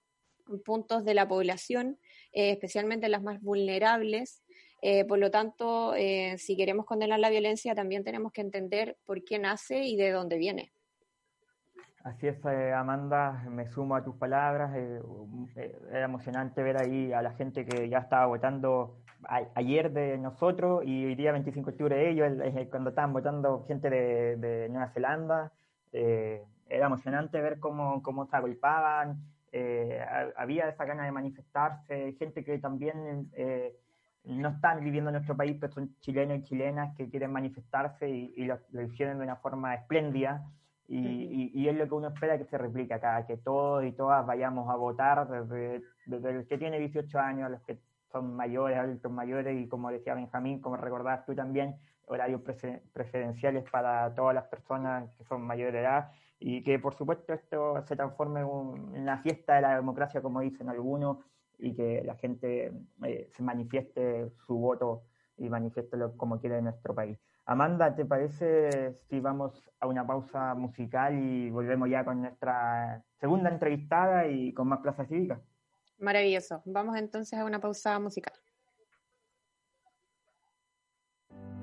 [0.65, 1.99] puntos de la población,
[2.33, 4.43] eh, especialmente las más vulnerables.
[5.07, 5.93] por lo tanto,
[6.37, 10.37] si queremos condenar la violencia, también tenemos que entender por qué nace y de dónde
[10.37, 10.71] viene.
[12.03, 14.71] Así es, eh, Amanda, me sumo a tus palabras.
[14.73, 15.01] Eh,
[15.57, 18.95] eh, era emocionante ver ahí a la gente que ya estaba votando
[19.55, 23.89] ayer de nosotros y hoy día 25 de octubre de ellos, cuando estaban votando gente
[23.89, 25.51] de, Nueva Zelanda.
[25.91, 29.21] era emocionante ver cómo, cómo se agolpaban.
[30.37, 33.29] había esa gana de manifestarse, gente que también
[34.23, 38.45] no están viviendo en nuestro país, pero son chilenos y chilenas que quieren manifestarse y,
[38.45, 40.45] lo, lo hicieron de una forma espléndida.
[40.91, 44.67] Y, es lo que uno espera que se replique acá, que todos y todas vayamos
[44.69, 47.77] a votar, desde, desde el que tiene 18 años a los que
[48.11, 51.75] son mayores, adultos mayores, y como decía Benjamín, como recordabas tú también,
[52.05, 52.41] horarios
[52.91, 57.83] preferenciales para todas las personas que son mayores de edad, y que por supuesto esto
[57.85, 61.17] se transforme en una fiesta de la democracia, como dicen algunos,
[61.59, 62.73] y que la gente
[63.03, 65.03] eh, se manifieste su voto
[65.37, 67.19] y manifieste como quiere nuestro país.
[67.49, 73.49] Amanda, ¿te parece si vamos a una pausa musical y volvemos ya con nuestra segunda
[73.49, 75.41] entrevistada y con más Plaza Cívica?
[75.97, 76.61] Maravilloso.
[76.65, 78.35] Vamos entonces a una pausa musical.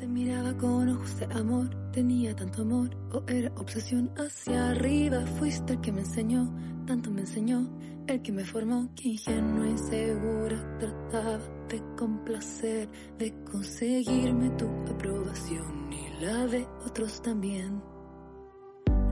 [0.01, 5.21] Te miraba con ojos de amor, tenía tanto amor, o era obsesión hacia arriba.
[5.39, 6.53] Fuiste el que me enseñó,
[6.85, 7.61] tanto me enseñó,
[8.09, 12.89] el que me formó, que ingenua y segura trataba de complacer,
[13.19, 17.83] de conseguirme tu aprobación y la de otros también.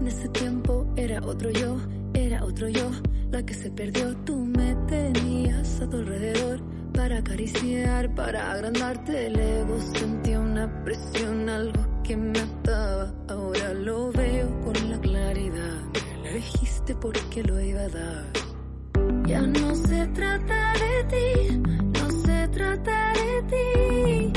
[0.01, 1.77] En ese tiempo era otro yo,
[2.15, 2.91] era otro yo,
[3.31, 4.15] la que se perdió.
[4.19, 9.81] Tú me tenías a tu alrededor para acariciar, para agrandarte el ego.
[9.81, 13.13] Sentía una presión, algo que me ataba.
[13.29, 15.83] Ahora lo veo con la claridad.
[16.23, 18.54] Me elegiste porque lo iba a dar.
[19.27, 21.57] Ya no se trata de ti,
[21.99, 24.33] no se trata de ti.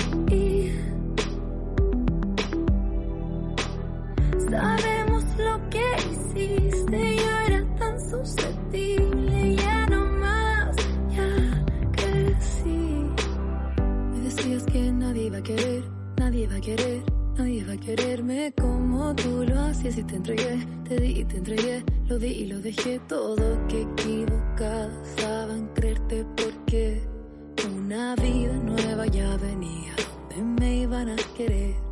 [4.50, 10.76] Sabemos lo que hiciste, yo era tan susceptible, ya no más,
[11.10, 13.10] ya crecí.
[14.12, 15.84] Me decías que nadie iba a querer,
[16.18, 17.04] nadie iba a querer,
[17.38, 19.98] nadie iba a quererme como tú lo hacías.
[19.98, 23.00] Y te entregué, te di y te entregué, lo di y lo dejé.
[23.08, 27.02] Todo que equivocada en creerte porque
[27.76, 29.94] una vida nueva ya venía,
[30.30, 31.87] donde me iban a querer.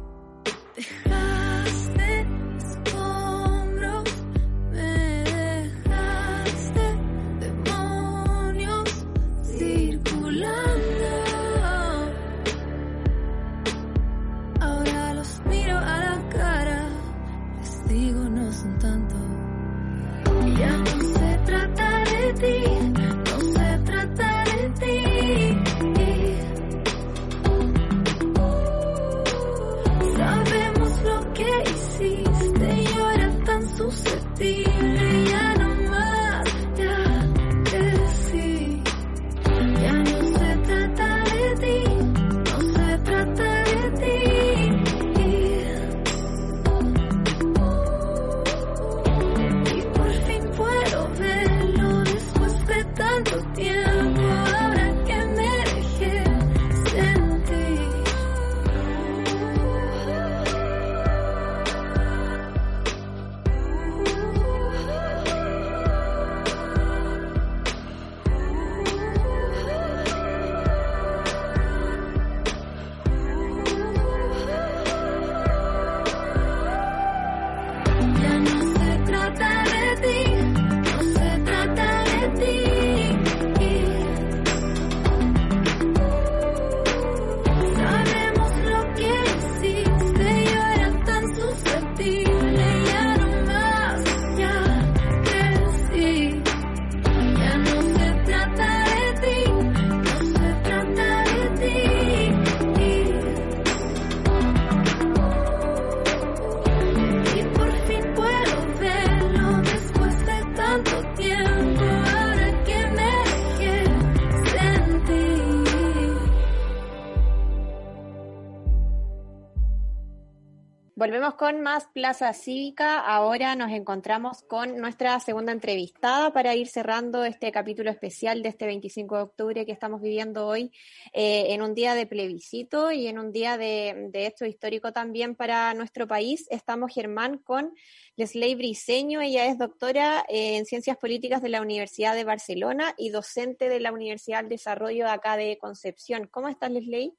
[121.37, 122.99] Con más Plaza Cívica.
[122.99, 128.65] Ahora nos encontramos con nuestra segunda entrevistada para ir cerrando este capítulo especial de este
[128.65, 130.71] 25 de octubre que estamos viviendo hoy
[131.13, 135.73] eh, en un día de plebiscito y en un día de, hecho histórico también para
[135.73, 136.47] nuestro país.
[136.49, 137.73] Estamos, Germán, con
[138.15, 139.21] Leslie Briseño.
[139.21, 143.91] Ella es doctora en Ciencias Políticas de la Universidad de Barcelona y docente de la
[143.91, 146.27] Universidad del Desarrollo de acá de Concepción.
[146.27, 147.13] ¿Cómo estás, Leslie?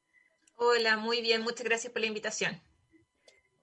[0.55, 1.43] Hola, muy bien.
[1.43, 2.66] Muchas gracias por la invitación.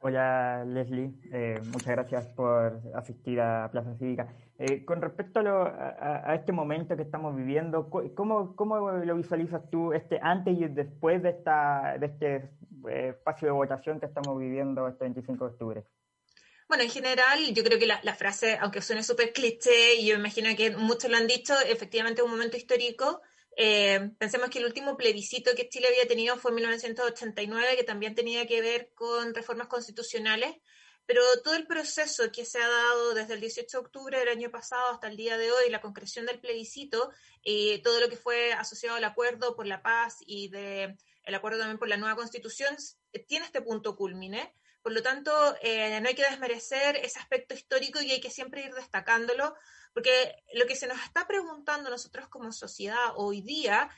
[0.05, 4.27] Hola Leslie, eh, muchas gracias por asistir a Plaza Cívica.
[4.59, 10.19] Eh, con respecto a, este momento que estamos viviendo, ¿cómo, ¿cómo, lo visualizas tú este
[10.21, 12.35] antes y después de, esta, de este
[12.89, 15.83] eh, espacio de votación que estamos viviendo este 25 de octubre?
[16.67, 20.15] Bueno, en general, yo creo que la, la frase, aunque suene súper cliché, y yo
[20.15, 23.21] imagino que muchos lo han dicho, efectivamente es un momento histórico
[23.57, 28.15] eh, pensemos que el último plebiscito que Chile había tenido fue en 1989, que también
[28.15, 30.55] tenía que ver con reformas constitucionales,
[31.05, 34.49] pero todo el proceso que se ha dado desde el 18 de octubre del año
[34.49, 37.11] pasado hasta el día de hoy, la concreción del plebiscito,
[37.43, 41.59] y todo lo que fue asociado al acuerdo por la paz y de, el acuerdo
[41.59, 42.75] también por la nueva constitución,
[43.27, 44.55] tiene este punto culmine.
[44.81, 45.31] Por lo tanto,
[45.61, 49.55] eh, no hay que desmerecer ese aspecto histórico y hay que siempre ir destacándolo,
[49.93, 53.89] porque lo que se nos está preguntando nosotros como sociedad hoy día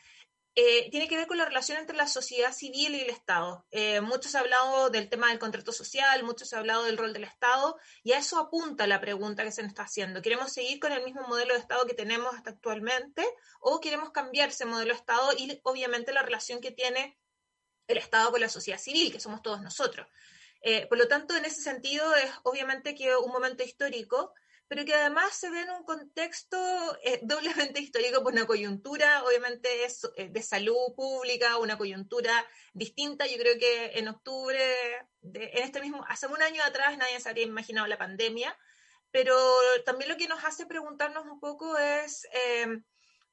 [0.58, 3.66] eh, tiene que ver con la relación entre la sociedad civil y el Estado.
[3.72, 7.26] Eh, muchos han hablado del tema del contrato social, muchos han hablado del rol del
[7.26, 10.22] Estado, y a eso apunta la pregunta que se nos está haciendo.
[10.22, 13.26] ¿Queremos seguir con el mismo modelo de Estado que tenemos hasta actualmente
[13.60, 17.18] o queremos cambiar ese modelo de Estado y obviamente la relación que tiene
[17.88, 20.08] el Estado con la sociedad civil, que somos todos nosotros?
[20.62, 24.34] Eh, por lo tanto, en ese sentido, es obviamente que un momento histórico,
[24.68, 26.58] pero que además se ve en un contexto
[27.04, 33.28] eh, doblemente histórico por una coyuntura, obviamente es eh, de salud pública, una coyuntura distinta.
[33.28, 34.60] Yo creo que en octubre,
[35.22, 38.58] de, en este mismo, hace un año atrás nadie se habría imaginado la pandemia,
[39.12, 39.38] pero
[39.86, 42.28] también lo que nos hace preguntarnos un poco es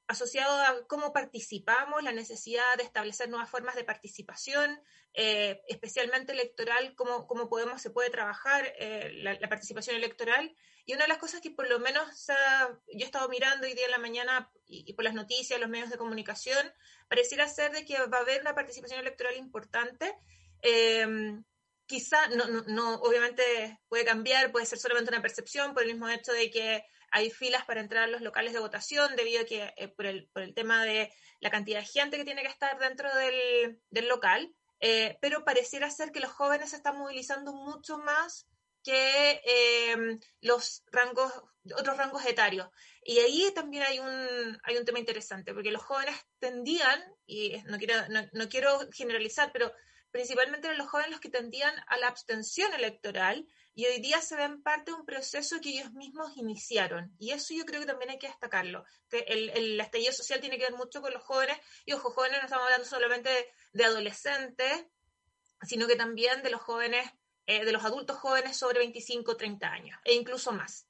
[0.07, 4.80] asociado a cómo participamos, la necesidad de establecer nuevas formas de participación,
[5.14, 10.55] eh, especialmente electoral, cómo, cómo, podemos, se puede trabajar eh, la, participación electoral.
[10.84, 12.34] Y una de las cosas que por lo menos yo
[12.88, 15.98] he estado mirando hoy día en la mañana y, por las noticias, los medios de
[15.98, 16.72] comunicación,
[17.09, 20.16] pareciera ser de que va a haber una participación electoral importante.
[20.62, 21.07] Eh,
[21.86, 26.09] quizá, no, no, no, obviamente puede cambiar, puede ser solamente una percepción por el mismo
[26.09, 29.72] hecho de que hay filas para entrar a los locales de votación debido a que
[29.76, 32.78] eh, por, el, por, el, tema de la cantidad de gente que tiene que estar
[32.78, 37.98] dentro del, del local, eh, pero pareciera ser que los jóvenes se están movilizando mucho
[37.98, 38.48] más
[38.82, 41.32] que eh, los rangos,
[41.76, 42.68] otros rangos etarios.
[43.04, 47.78] Y ahí también hay un, hay un tema interesante, porque los jóvenes tendían, y no
[47.78, 49.72] quiero, no, no quiero generalizar, pero
[50.12, 54.62] principalmente los jóvenes los que tendían a la abstención electoral y hoy día se ven
[54.62, 57.16] parte de un proceso que ellos mismos iniciaron.
[57.18, 58.84] Y eso yo creo que también hay que destacarlo.
[59.08, 62.38] Que el, el estallido social tiene que ver mucho con los jóvenes, y ojo, jóvenes
[62.38, 63.30] no estamos hablando solamente
[63.72, 64.84] de, adolescentes,
[65.62, 67.10] sino que también de los jóvenes,
[67.46, 70.86] eh, de los adultos jóvenes sobre 25, 30 años, e incluso más.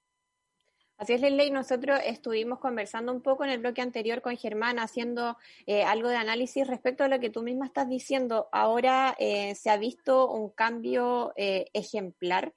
[1.03, 1.51] Así es, Leslie.
[1.51, 5.37] Nosotros estuvimos conversando un poco en el bloque anterior con Germán, haciendo
[5.67, 8.49] eh, algo de análisis respecto a lo que tú misma estás diciendo.
[8.53, 12.53] Ahora eh, se ha visto un cambio eh, ejemplar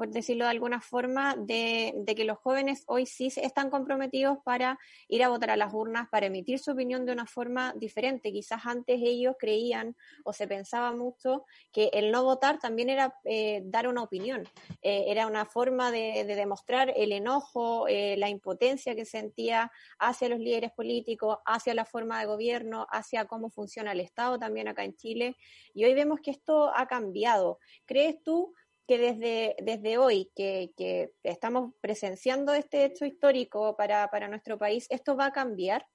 [0.00, 4.78] por decirlo de alguna forma, de, que los jóvenes hoy sí están comprometidos para
[5.08, 8.32] ir a votar a las urnas, para emitir su opinión de una forma diferente.
[8.32, 9.94] Quizás antes ellos creían
[10.24, 14.48] o se pensaba mucho que el no votar también era eh, dar una opinión,
[14.80, 20.38] eh, era una forma de, demostrar el enojo, eh, la impotencia que sentía hacia los
[20.38, 24.96] líderes políticos, hacia la forma de gobierno, hacia cómo funciona el Estado también acá en
[24.96, 25.36] Chile.
[25.74, 27.58] Y hoy vemos que esto ha cambiado.
[27.84, 28.54] ¿Crees tú
[28.90, 34.88] que desde, desde hoy que, que, estamos presenciando este hecho histórico para, para, nuestro país,
[34.90, 35.86] ¿esto va a cambiar?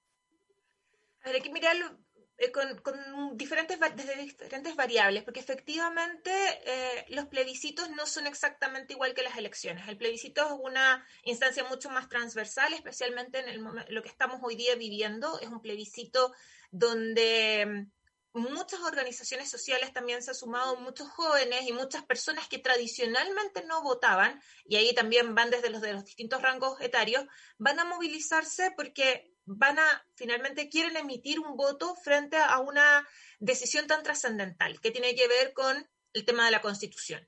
[1.19, 1.99] hay que mirarlo
[2.37, 6.31] eh, con, diferentes, desde diferentes variables, porque efectivamente
[6.65, 9.85] eh, los plebiscitos no son exactamente igual que las elecciones.
[9.89, 14.55] El plebiscito es una instancia mucho más transversal, especialmente en el lo que estamos hoy
[14.55, 15.37] día viviendo.
[15.41, 16.33] Es un plebiscito
[16.71, 17.87] donde
[18.35, 23.81] muchas organizaciones sociales también se han sumado, muchos jóvenes y muchas personas que tradicionalmente no
[23.81, 27.25] votaban, y ahí también van desde los de los distintos rangos etarios,
[27.57, 33.07] van a movilizarse porque van a, finalmente quieren emitir un voto frente a una
[33.39, 37.27] decisión tan trascendental que tiene que ver con el tema de la constitución.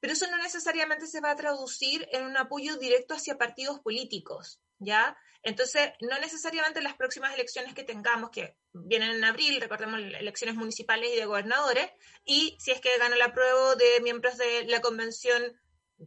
[0.00, 4.60] Pero eso no necesariamente se va a traducir en un apoyo directo hacia partidos políticos.
[4.84, 5.16] ¿Ya?
[5.42, 11.10] Entonces, no necesariamente las próximas elecciones que tengamos, que vienen en abril, recordemos elecciones municipales
[11.12, 11.90] y de gobernadores,
[12.24, 15.42] y si es que gana la prueba de miembros de la convención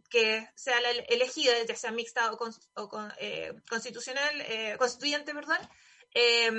[0.10, 5.58] que sea la elegida, ya sea mixta o, eh, constitucional, eh, constituyente, perdón,
[6.14, 6.52] eh,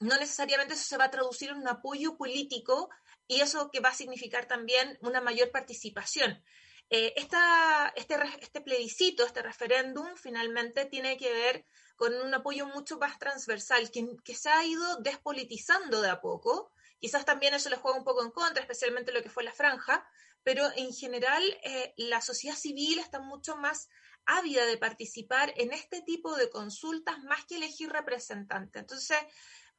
[0.00, 2.90] no necesariamente eso se va a traducir en un apoyo político
[3.28, 6.42] y eso que va a significar también una mayor participación.
[6.90, 11.64] Esta, este, este plebiscito, este referéndum, finalmente tiene que ver
[11.96, 16.70] con un apoyo mucho más transversal, que, que se ha ido despolitizando de a poco.
[16.98, 20.06] Quizás también eso le juega un poco en contra, especialmente lo que fue la franja,
[20.42, 23.88] pero en general eh, la sociedad civil está mucho más
[24.24, 28.80] ávida de participar en este tipo de consultas más que elegir representantes.
[28.80, 29.18] Entonces,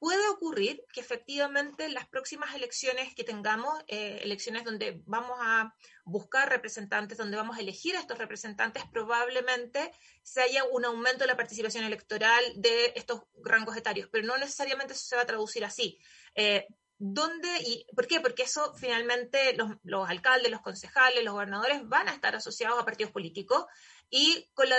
[0.04, 5.74] puede ocurrir que efectivamente las próximas elecciones que tengamos, eh, elecciones donde vamos a
[6.04, 11.28] buscar representantes, donde vamos a elegir a estos representantes, probablemente se haya un aumento de
[11.28, 15.64] la participación electoral de estos rangos etarios, pero no necesariamente eso se va a traducir
[15.64, 15.98] así.
[16.36, 18.20] Eh, ¿Dónde y por qué?
[18.20, 23.14] Porque eso finalmente los, alcaldes, los concejales, los gobernadores van a estar asociados a partidos
[23.14, 23.66] políticos
[24.10, 24.76] y con la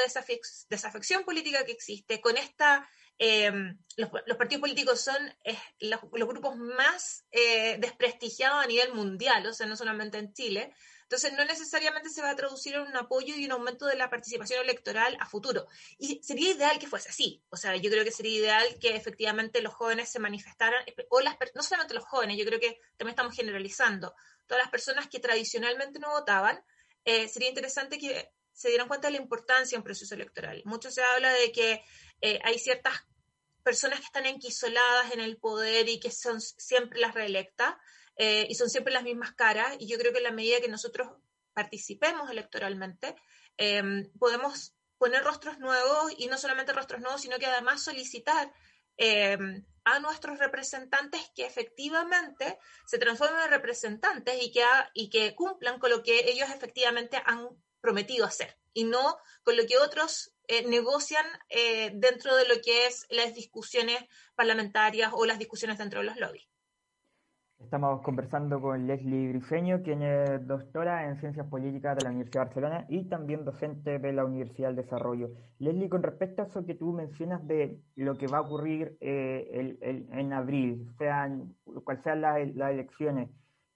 [0.68, 2.86] desafección política que existe, con esta,
[3.18, 9.52] em, los, partidos políticos son eh, los, grupos más eh, desprestigiados a nivel mundial, o
[9.52, 13.34] sea, no solamente en Chile, entonces, no necesariamente se va a traducir en un apoyo
[13.36, 15.66] y un aumento de la participación electoral a futuro.
[15.98, 17.42] Y sería ideal que fuese así.
[17.50, 21.36] O sea, yo creo que sería ideal que efectivamente los jóvenes se manifestaran, o las,
[21.54, 24.14] no solamente los jóvenes, yo creo que también estamos generalizando.
[24.46, 26.64] Todas las personas que tradicionalmente no votaban,
[27.04, 30.62] eh, sería interesante que se dieran cuenta de la importancia en proceso electoral.
[30.64, 31.82] Mucho se habla de que
[32.24, 32.94] eh, hay ciertas
[33.62, 37.74] personas que están enquisoladas en el poder y que son siempre las reelectas.
[38.16, 40.68] Eh, y son siempre las mismas caras, y yo creo que en la medida que
[40.68, 41.08] nosotros
[41.52, 43.14] participemos electoralmente,
[43.58, 48.52] em, podemos poner rostros nuevos y no solamente rostros nuevos, sino que además solicitar
[48.96, 54.64] em, a nuestros representantes que efectivamente se transformen en representantes y que,
[54.94, 57.48] y que cumplan con lo que ellos efectivamente han
[57.84, 62.86] prometido hacer y no con lo que otros eh, negocian eh, dentro de lo que
[62.86, 63.98] es las discusiones
[64.34, 66.48] parlamentarias o las discusiones dentro de los lobbies.
[67.60, 72.46] Estamos conversando con Leslie Grifeño, quien es doctora en Ciencias Políticas de la Universidad de
[72.46, 75.30] Barcelona y también docente de la Universidad del Desarrollo.
[75.58, 79.78] Leslie, con respecto a eso que tú mencionas de lo que va a ocurrir eh,
[79.80, 81.54] en abril, sean,
[81.84, 83.30] cual sean las, elecciones,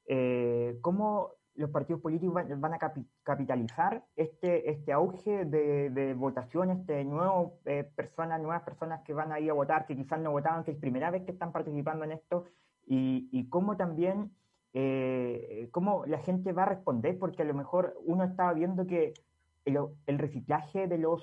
[0.07, 2.79] eh, ¿cómo los partidos políticos van, a
[3.23, 9.41] capitalizar este, este auge de, votaciones, de nuevas eh, personas, nuevas personas que van a
[9.41, 12.13] ir a votar, que quizás no votaban, que es primera vez que están participando en
[12.13, 12.45] esto?
[12.91, 14.31] y, cómo también
[14.75, 19.15] eh, cómo la gente va a responder, porque a lo mejor uno estaba viendo que
[19.65, 21.23] el, reciclaje de los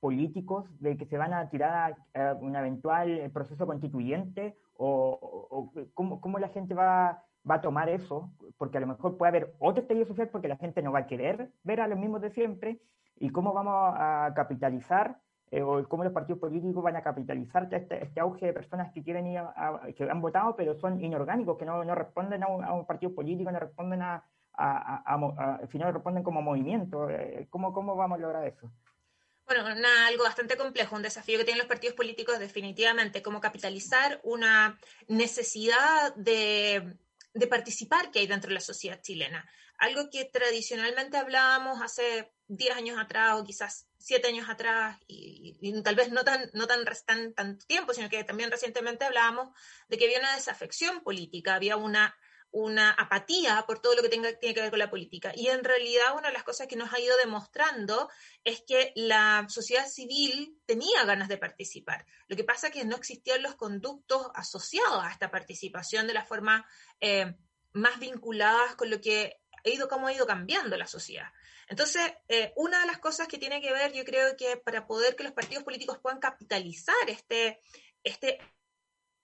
[0.00, 6.48] políticos, de que se van a tirar a, un eventual proceso constituyente, o, cómo, la
[6.48, 10.28] gente va, va, a tomar eso, porque a lo mejor puede haber otro estallido social
[10.28, 12.80] porque la gente no va a querer ver a los mismos de siempre,
[13.18, 15.18] y cómo vamos a capitalizar
[15.50, 19.02] eh, o cómo los partidos políticos van a capitalizar este, este auge de personas que
[19.02, 22.84] quieren ir a, que han votado pero son inorgánicos, que no, no responden a un,
[22.84, 24.24] partido político, no responden a,
[24.54, 27.08] al final responden como movimiento.
[27.10, 28.70] Eh, ¿Cómo, ¿Cómo vamos a lograr eso?
[29.46, 29.64] Bueno,
[30.08, 34.76] algo bastante complejo, un desafío que tienen los partidos políticos definitivamente, cómo capitalizar una
[35.06, 36.96] necesidad de,
[37.36, 39.48] de participar que hay dentro de la sociedad chilena.
[39.78, 45.94] Algo que tradicionalmente hablábamos hace 10 años atrás o quizás 7 años atrás y, tal
[45.94, 49.50] vez no tan, no tan, tan tanto tiempo, sino que también recientemente hablábamos
[49.88, 52.16] de que había una desafección política, había una,
[52.50, 55.32] una apatía por todo lo que tenga, tiene que ver con la política.
[55.34, 58.08] Y en realidad una de las cosas que nos ha ido demostrando
[58.44, 62.06] es que la sociedad civil tenía ganas de participar.
[62.28, 66.24] Lo que pasa es que no existían los conductos asociados a esta participación de la
[66.24, 66.66] forma
[67.00, 67.34] eh,
[67.72, 71.30] más vinculadas con lo que ha ido, cómo ha ido cambiando la sociedad.
[71.68, 75.16] Entonces, eh, una de las cosas que tiene que ver, yo creo que para poder
[75.16, 77.60] que los partidos políticos puedan capitalizar este,
[78.02, 78.38] este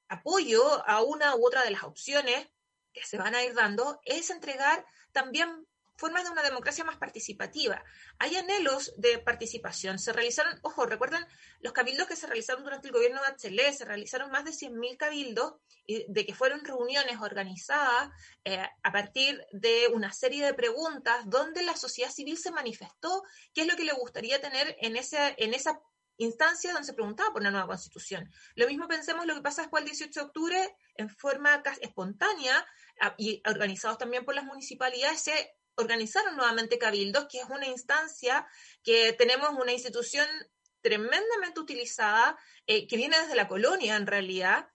[0.08, 2.46] apoyo a una u otra de las opciones
[2.92, 5.66] que se van a ir dando, es entregar también
[5.96, 7.84] formas de una democracia más participativa.
[8.18, 9.98] Hay anhelos de participación.
[9.98, 11.24] Se realizaron, ojo, recuerden
[11.60, 14.96] los cabildos que se realizaron durante el gobierno de Bachelet, se realizaron más de 100.000
[14.96, 15.54] cabildos,
[15.86, 18.10] de que fueron reuniones organizadas
[18.44, 23.22] eh, a partir de una serie de preguntas donde la sociedad civil se manifestó
[23.52, 25.80] qué es lo que le gustaría tener en, ese, en esa
[26.18, 28.30] instancia donde se preguntaba por una nueva constitución.
[28.54, 32.66] Lo mismo pensemos lo que pasa después del 18 de octubre, en forma espontánea
[33.16, 38.46] y organizados también por las municipalidades, se organizaron nuevamente cabildos, que es una instancia
[38.82, 40.26] que tenemos una institución
[40.80, 42.36] tremendamente utilizada,
[42.66, 44.68] eh, que viene desde la colonia en realidad,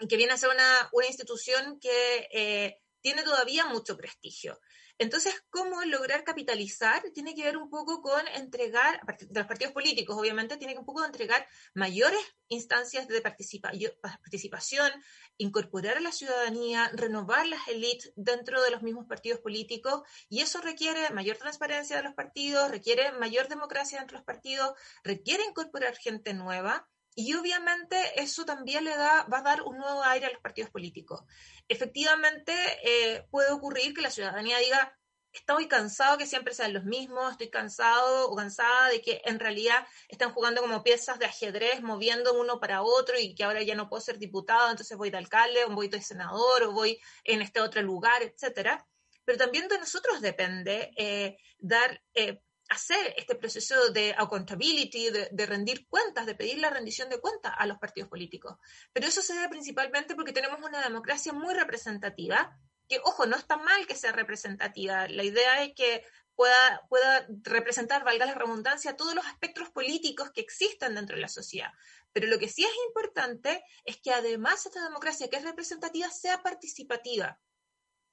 [0.00, 4.58] y que viene a ser una, una institución que eh, tiene todavía mucho prestigio.
[5.02, 7.02] Entonces, ¿cómo lograr capitalizar?
[7.12, 10.86] Tiene que ver un poco con entregar, de los partidos políticos, obviamente, tiene que un
[10.86, 11.44] poco entregar
[11.74, 14.92] mayores instancias de participación,
[15.38, 20.60] incorporar a la ciudadanía, renovar las élites dentro de los mismos partidos políticos, y eso
[20.60, 24.72] requiere mayor transparencia de los partidos, requiere mayor democracia entre los partidos,
[25.02, 30.02] requiere incorporar gente nueva, y obviamente eso también le da, va a dar un nuevo
[30.04, 31.22] aire a los partidos políticos.
[31.68, 32.54] Efectivamente,
[32.84, 34.96] eh, puede ocurrir que la ciudadanía diga,
[35.32, 39.86] estoy cansado que siempre sean los mismos, estoy cansado o cansada de que en realidad
[40.08, 43.88] están jugando como piezas de ajedrez, moviendo uno para otro y que ahora ya no
[43.88, 47.60] puedo ser diputado, entonces voy de alcalde, o voy de senador, o voy en este
[47.60, 48.86] otro lugar, etcétera.
[49.24, 52.40] Pero también de nosotros depende eh, dar eh,
[52.72, 57.66] hacer este proceso de accountability, de, rendir cuentas, de pedir la rendición de cuentas a
[57.66, 58.56] los partidos políticos.
[58.94, 62.58] Pero eso se debe principalmente porque tenemos una democracia muy representativa,
[62.88, 65.06] que, ojo, no está mal que sea representativa.
[65.08, 66.02] La idea es que
[66.34, 71.28] pueda, pueda representar, valga la redundancia, todos los aspectos políticos que existen dentro de la
[71.28, 71.72] sociedad.
[72.14, 76.42] Pero lo que sí es importante es que además esta democracia que es representativa sea
[76.42, 77.38] participativa,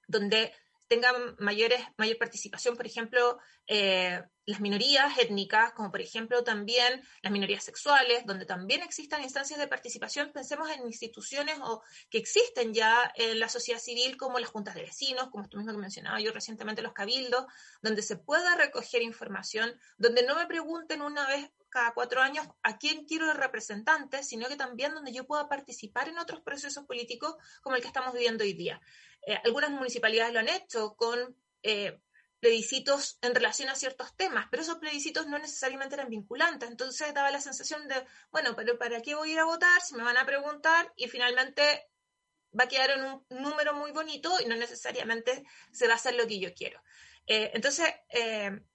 [0.06, 0.54] donde
[0.90, 3.38] tengan mayores, mayor participación, por ejemplo,
[3.68, 9.60] eh, las minorías étnicas, como por ejemplo también las minorías sexuales, donde también existan instancias
[9.60, 14.50] de participación, pensemos en instituciones o, que existen ya en la sociedad civil, como las
[14.50, 17.46] juntas de vecinos, como esto mismo que mencionaba yo recientemente, los cabildos,
[17.84, 22.80] donde se pueda recoger información, donde no me pregunten una vez cada cuatro años a
[22.80, 27.36] quién quiero el representante, sino que también donde yo pueda participar en otros procesos políticos
[27.62, 28.82] como el que estamos viviendo hoy día.
[29.22, 32.00] Eh, algunas municipalidades lo han hecho con eh,
[32.40, 37.32] plebiscitos en relación a ciertos temas, pero esos plebiscitos no necesariamente eran vinculantes, entonces daba
[37.32, 40.18] la sensación de, bueno, pero ¿para qué voy a ir a votar si me van
[40.18, 41.90] a preguntar y finalmente
[42.58, 46.16] va a quedar en un número muy bonito y no necesariamente se va a hacer
[46.16, 46.82] lo que yo quiero?
[47.28, 47.88] Eh, entonces,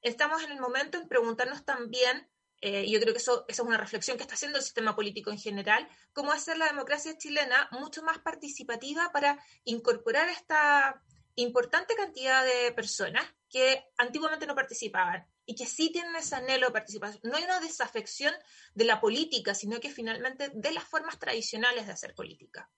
[0.03, 2.29] estamos en el momento en preguntarnos también
[2.67, 5.39] eh, yo creo que eso, es una reflexión que está haciendo el sistema político en
[5.39, 11.03] general, cómo hacer la democracia chilena mucho más participativa para incorporar esta
[11.35, 16.73] importante cantidad de personas que antiguamente no participaban y que sí tienen ese anhelo de
[16.73, 17.21] participación.
[17.25, 18.33] No hay una desafección
[18.75, 22.71] de la política, sino que finalmente de las formas tradicionales de hacer política.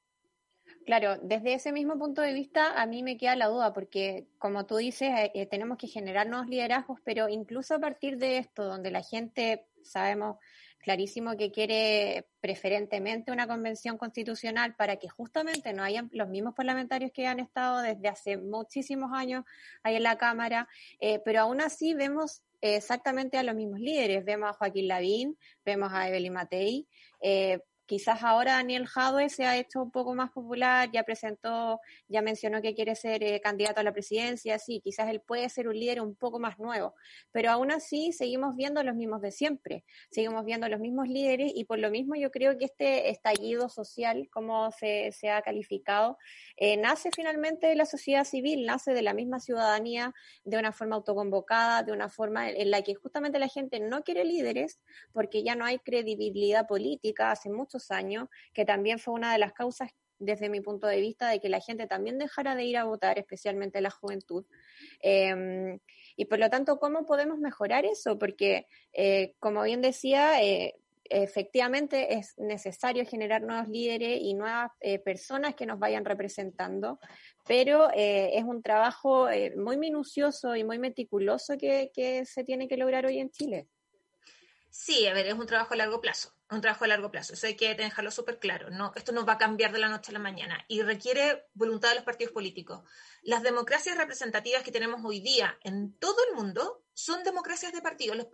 [0.86, 4.66] Claro, desde ese mismo punto de vista a mí me queda la duda, porque como
[4.66, 8.64] tú dices, eh, eh, tenemos que generar nuevos liderazgos, pero incluso a partir de esto,
[8.64, 10.36] donde la gente sabemos
[10.78, 17.10] clarísimo que quiere preferentemente una convención constitucional para que justamente no hayan los mismos parlamentarios
[17.10, 19.44] que han estado desde hace muchísimos años
[19.82, 20.68] ahí en la Cámara,
[21.00, 24.24] eh, pero aún así vemos exactamente a los mismos líderes.
[24.24, 26.86] Vemos a Joaquín Lavín, vemos a Evelyn Matei,
[27.20, 32.20] eh, Quizás ahora Daniel Jadwe se ha hecho un poco más popular, ya presentó, ya
[32.20, 35.78] mencionó que quiere ser eh, candidato a la presidencia, sí, quizás él puede ser un
[35.78, 36.94] líder un poco más nuevo,
[37.30, 41.64] pero aún así seguimos viendo los mismos de siempre, seguimos viendo los mismos líderes y
[41.64, 46.18] por lo mismo yo creo que este estallido social, como se, ha calificado,
[46.56, 50.12] eh, nace finalmente de la sociedad civil, nace de la misma ciudadanía,
[50.44, 54.24] de una forma autoconvocada, de una forma en la que justamente la gente no quiere
[54.24, 54.80] líderes
[55.12, 59.52] porque ya no hay credibilidad política hace mucho años, que también fue una de las
[59.52, 62.84] causas desde mi punto de vista, de que la gente también dejara de ir a
[62.84, 64.44] votar, especialmente la juventud.
[65.00, 65.78] Em,
[66.16, 68.18] y por lo tanto, ¿cómo podemos mejorar eso?
[68.18, 70.76] Porque, eh, como bien decía, eh,
[71.08, 76.98] efectivamente es necesario generar nuevos líderes y nuevas eh, personas que nos vayan representando,
[77.46, 83.06] pero es un trabajo muy minucioso y muy meticuloso que, que se tiene que lograr
[83.06, 83.68] hoy en Chile.
[84.68, 87.34] Sí, a ver, es un trabajo a largo plazo un trabajo a largo plazo.
[87.34, 88.70] Eso hay que dejarlo súper claro.
[88.70, 91.88] No, esto no va a cambiar de la noche a la mañana y requiere voluntad
[91.90, 92.82] de los partidos políticos.
[93.22, 98.26] Las democracias representativas que tenemos hoy día en todo el mundo son democracias de partidos.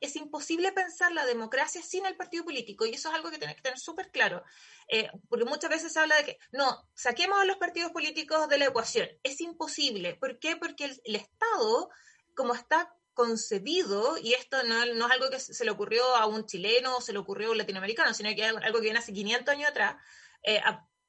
[0.00, 3.56] Es imposible pensar la democracia sin el partido político y eso es algo que tenemos
[3.56, 4.42] que tener súper claro.
[4.88, 8.58] Eh, porque muchas veces se habla de que no, saquemos a los partidos políticos de
[8.58, 9.08] la ecuación.
[9.22, 10.16] Es imposible.
[10.16, 10.56] ¿Por qué?
[10.56, 11.90] Porque el Estado,
[12.34, 16.98] como está concebido, y esto no, es algo que se le ocurrió a un chileno
[16.98, 19.54] o se le ocurrió a un latinoamericano, sino que es algo que viene hace 500
[19.54, 19.96] años atrás,
[20.44, 20.60] eh,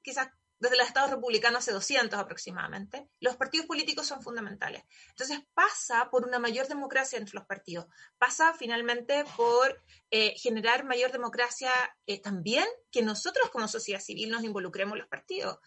[0.01, 0.30] quizás
[0.60, 4.84] desde los estados republicanos hace 200 aproximadamente, los partidos políticos son fundamentales.
[5.10, 7.86] Entonces pasa por una mayor democracia entre los partidos,
[8.18, 9.80] pasa finalmente por
[10.10, 11.72] eh, generar mayor democracia
[12.07, 15.60] eh, también que nosotros como sociedad civil nos involucremos en los partidos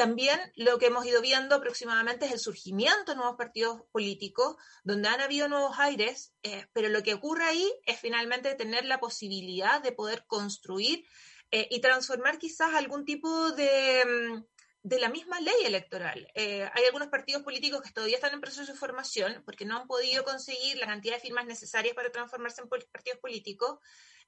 [0.00, 5.10] también lo que hemos ido viendo aproximadamente es el surgimiento de nuevos partidos políticos, donde
[5.10, 9.82] han habido nuevos aires, eh, pero lo que ocurre ahí es finalmente tener la posibilidad
[9.82, 11.04] de poder construir
[11.50, 14.44] eh, y transformar quizás algún tipo de, mm,
[14.84, 16.26] de la misma ley electoral.
[16.34, 19.86] Eh, hay algunos partidos políticos que todavía están en proceso de formación porque no han
[19.86, 23.80] podido conseguir la cantidad de firmas necesarias para transformarse en partidos políticos,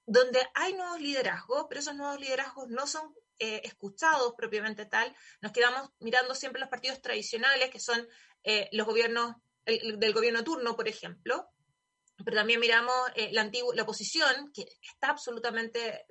[0.04, 5.14] donde hay nuevos liderazgos, pero esos nuevos liderazgos no son eh, escuchados propiamente tal.
[5.40, 8.06] Nos quedamos mirando siempre los partidos tradicionales, que son
[8.44, 9.34] eh, los gobiernos
[9.64, 11.48] del gobierno turno, por ejemplo,
[12.24, 12.94] pero también miramos
[13.30, 16.04] la, antigua, la oposición, que está absolutamente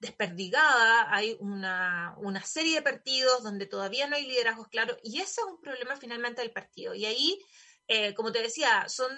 [0.00, 5.46] desperdigada, hay una, serie de partidos donde todavía no hay liderazgos claros y ese es
[5.46, 6.94] un problema finalmente del partido.
[6.94, 7.38] Y ahí,
[7.86, 9.10] eh, como te decía, son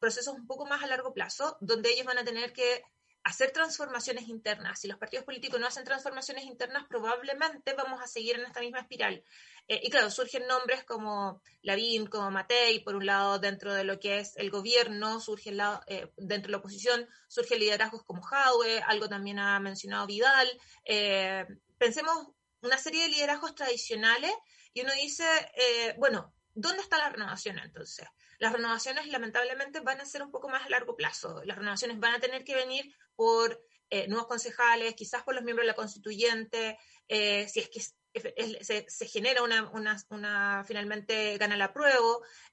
[0.00, 2.82] procesos un poco más a largo plazo donde ellos van a tener que
[3.22, 4.80] hacer transformaciones internas.
[4.80, 8.80] Si los partidos políticos no hacen transformaciones internas, probablemente vamos a seguir en esta misma
[8.80, 9.22] espiral.
[9.68, 14.00] Eh, y claro, surgen nombres como Lavín, como Matei, por un lado dentro de lo
[14.00, 15.52] que es el gobierno, surge
[15.86, 20.48] eh, dentro de la oposición, surgen liderazgos como Jaue, algo también ha mencionado Vidal.
[20.84, 21.46] Eh,
[21.78, 22.28] pensemos
[22.62, 24.32] una serie de liderazgos tradicionales
[24.72, 25.24] y uno dice,
[25.98, 28.06] bueno, ¿dónde está la renovación entonces?
[28.40, 31.42] Las renovaciones lamentablemente van a ser un poco más a largo plazo.
[31.44, 35.64] Las renovaciones van a tener que venir por eh, nuevos concejales, quizás por los miembros
[35.64, 37.82] de la constituyente, eh, si es que
[38.12, 39.70] se, genera una,
[40.10, 41.90] una, finalmente gana la prueba.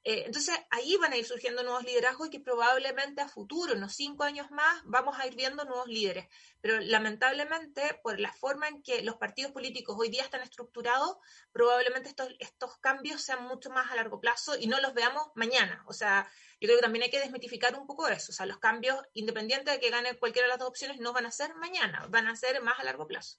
[0.03, 3.95] Eh, entonces ahí van a ir surgiendo nuevos liderazgos y que probablemente a futuro, unos
[3.95, 6.27] cinco años más, vamos a ir viendo nuevos líderes.
[6.61, 11.17] Pero lamentablemente, por la forma en que los partidos políticos hoy día están estructurados,
[11.51, 15.83] probablemente estos, estos cambios sean mucho más a largo plazo y no los veamos mañana.
[15.87, 16.29] O sea,
[16.59, 18.31] yo creo que también hay que desmitificar un poco eso.
[18.31, 21.25] O sea, los cambios, independiente de que gane cualquiera de las dos opciones, no van
[21.25, 23.37] a ser mañana, van a ser más a largo plazo.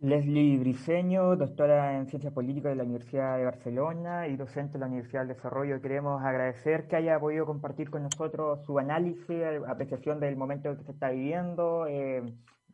[0.00, 4.86] Leslie Briceño, doctora en Ciencias Políticas de la Universidad de Barcelona y docente de la
[4.86, 5.82] Universidad del Desarrollo.
[5.82, 10.92] Queremos agradecer que haya podido compartir con nosotros su análisis, apreciación del momento que se
[10.92, 11.88] está viviendo.
[11.88, 12.22] Eh,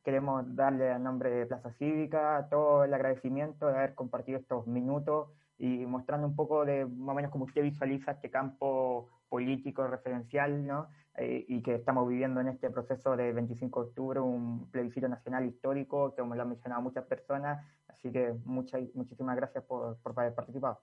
[0.05, 5.29] queremos darle a nombre de Plaza Cívica todo el agradecimiento de haber compartido estos minutos
[5.59, 10.67] y mostrando un poco de más o menos cómo usted visualiza este campo político referencial,
[10.67, 10.89] ¿no?
[11.17, 15.47] Eh, y que estamos viviendo en este proceso de 25 de octubre, un plebiscito nacional
[15.47, 20.19] histórico, que como lo han mencionado muchas personas, así que muchas, muchísimas gracias por, por
[20.19, 20.81] haber participado.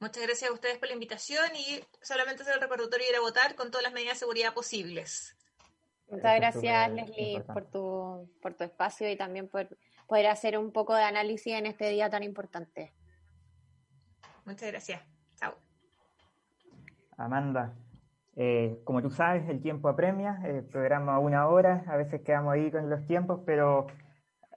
[0.00, 3.20] Muchas gracias a ustedes por la invitación y solamente hacer el recordatorio y ir a
[3.20, 5.36] votar con todas las medidas de seguridad posibles.
[6.08, 9.68] Muchas gracias, Leslie, por tu, por tu espacio y también por
[10.06, 12.92] poder hacer un poco de análisis en este día tan importante.
[14.44, 15.13] Muchas gracias.
[17.16, 17.74] Amanda,
[18.36, 22.54] eh, como tú sabes, el tiempo apremia, el programa a una hora, a veces quedamos
[22.54, 23.86] ahí con los tiempos, pero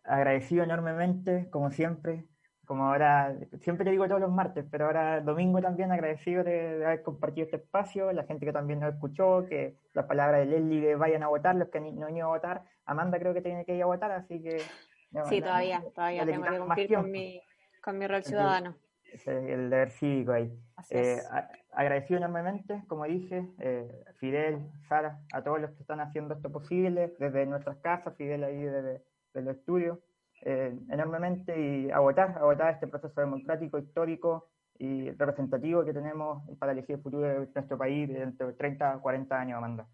[0.04, 2.26] agradecido enormemente, como siempre,
[2.66, 7.04] como ahora, siempre te digo todos los martes, pero ahora domingo también agradecido de, haber
[7.04, 10.96] compartido este espacio, la gente que también nos escuchó, que las palabras de Leslie de
[10.96, 13.76] vayan a votar, los que no han ido a votar, Amanda creo que tiene que
[13.76, 14.60] ir a votar, así que...
[15.30, 17.42] sí, todavía, todavía tengo que cumplir con mi,
[17.82, 18.76] con mi rol ciudadano.
[19.26, 20.52] el deber cívico ahí.
[20.90, 21.20] Eh,
[21.78, 27.14] agradecido enormemente, como dije, eh, Fidel, Sara, a todos los que están haciendo esto posible,
[27.20, 29.04] desde nuestras casas, Fidel ahí desde,
[29.36, 30.02] el estudio,
[30.42, 34.48] eh, enormemente y a votar, este proceso democrático, histórico
[34.80, 39.00] y representativo que tenemos para elegir el futuro de nuestro país dentro de 30 a
[39.00, 39.86] 40 años, Amanda.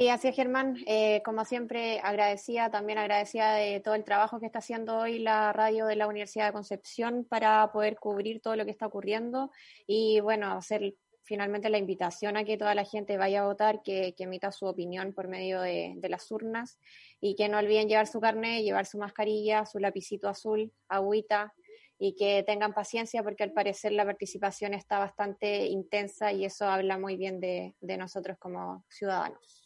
[0.00, 0.78] Sí, así Germán.
[0.86, 5.52] Eh, como siempre, agradecida, también agradecida de todo el trabajo que está haciendo hoy la
[5.52, 9.50] radio de la Universidad de Concepción para poder cubrir todo lo que está ocurriendo
[9.86, 14.14] y, bueno, hacer finalmente la invitación a que toda la gente vaya a votar, que,
[14.16, 16.78] emita su opinión por medio de, las urnas
[17.20, 21.52] y que no olviden llevar su carnet, llevar su mascarilla, su lapicito azul, agüita
[21.98, 26.96] y que tengan paciencia porque al parecer la participación está bastante intensa y eso habla
[26.96, 29.59] muy bien de nosotros como ciudadanos.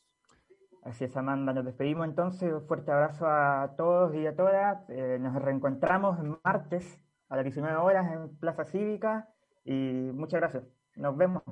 [0.85, 1.55] Así es, Amanda.
[1.55, 2.53] Nos despedimos entonces.
[2.53, 4.85] Un fuerte abrazo a todos y a todas.
[4.91, 9.29] Eh, nos reencontramos el martes a las 19 horas en Plaza Cívica
[9.65, 10.65] y muchas gracias.
[10.97, 11.43] Nos vemos.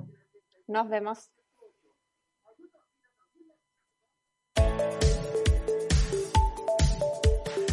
[0.67, 1.31] Nos vemos.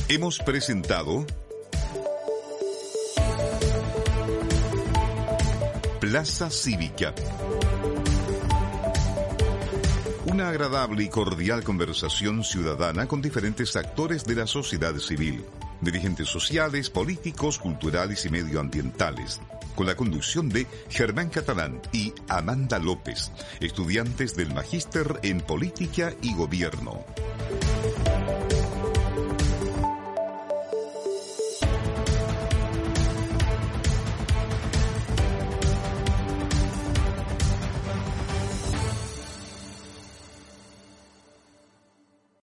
[0.09, 1.25] Hemos presentado
[6.01, 7.15] Plaza Cívica
[10.41, 15.45] una agradable y cordial conversación ciudadana con diferentes actores de la sociedad civil,
[15.83, 19.39] dirigentes sociales, políticos, culturales y medioambientales,
[19.75, 23.31] con la conducción de Germán Catalán y Amanda López,
[23.61, 27.05] estudiantes del Magíster en Política y Gobierno.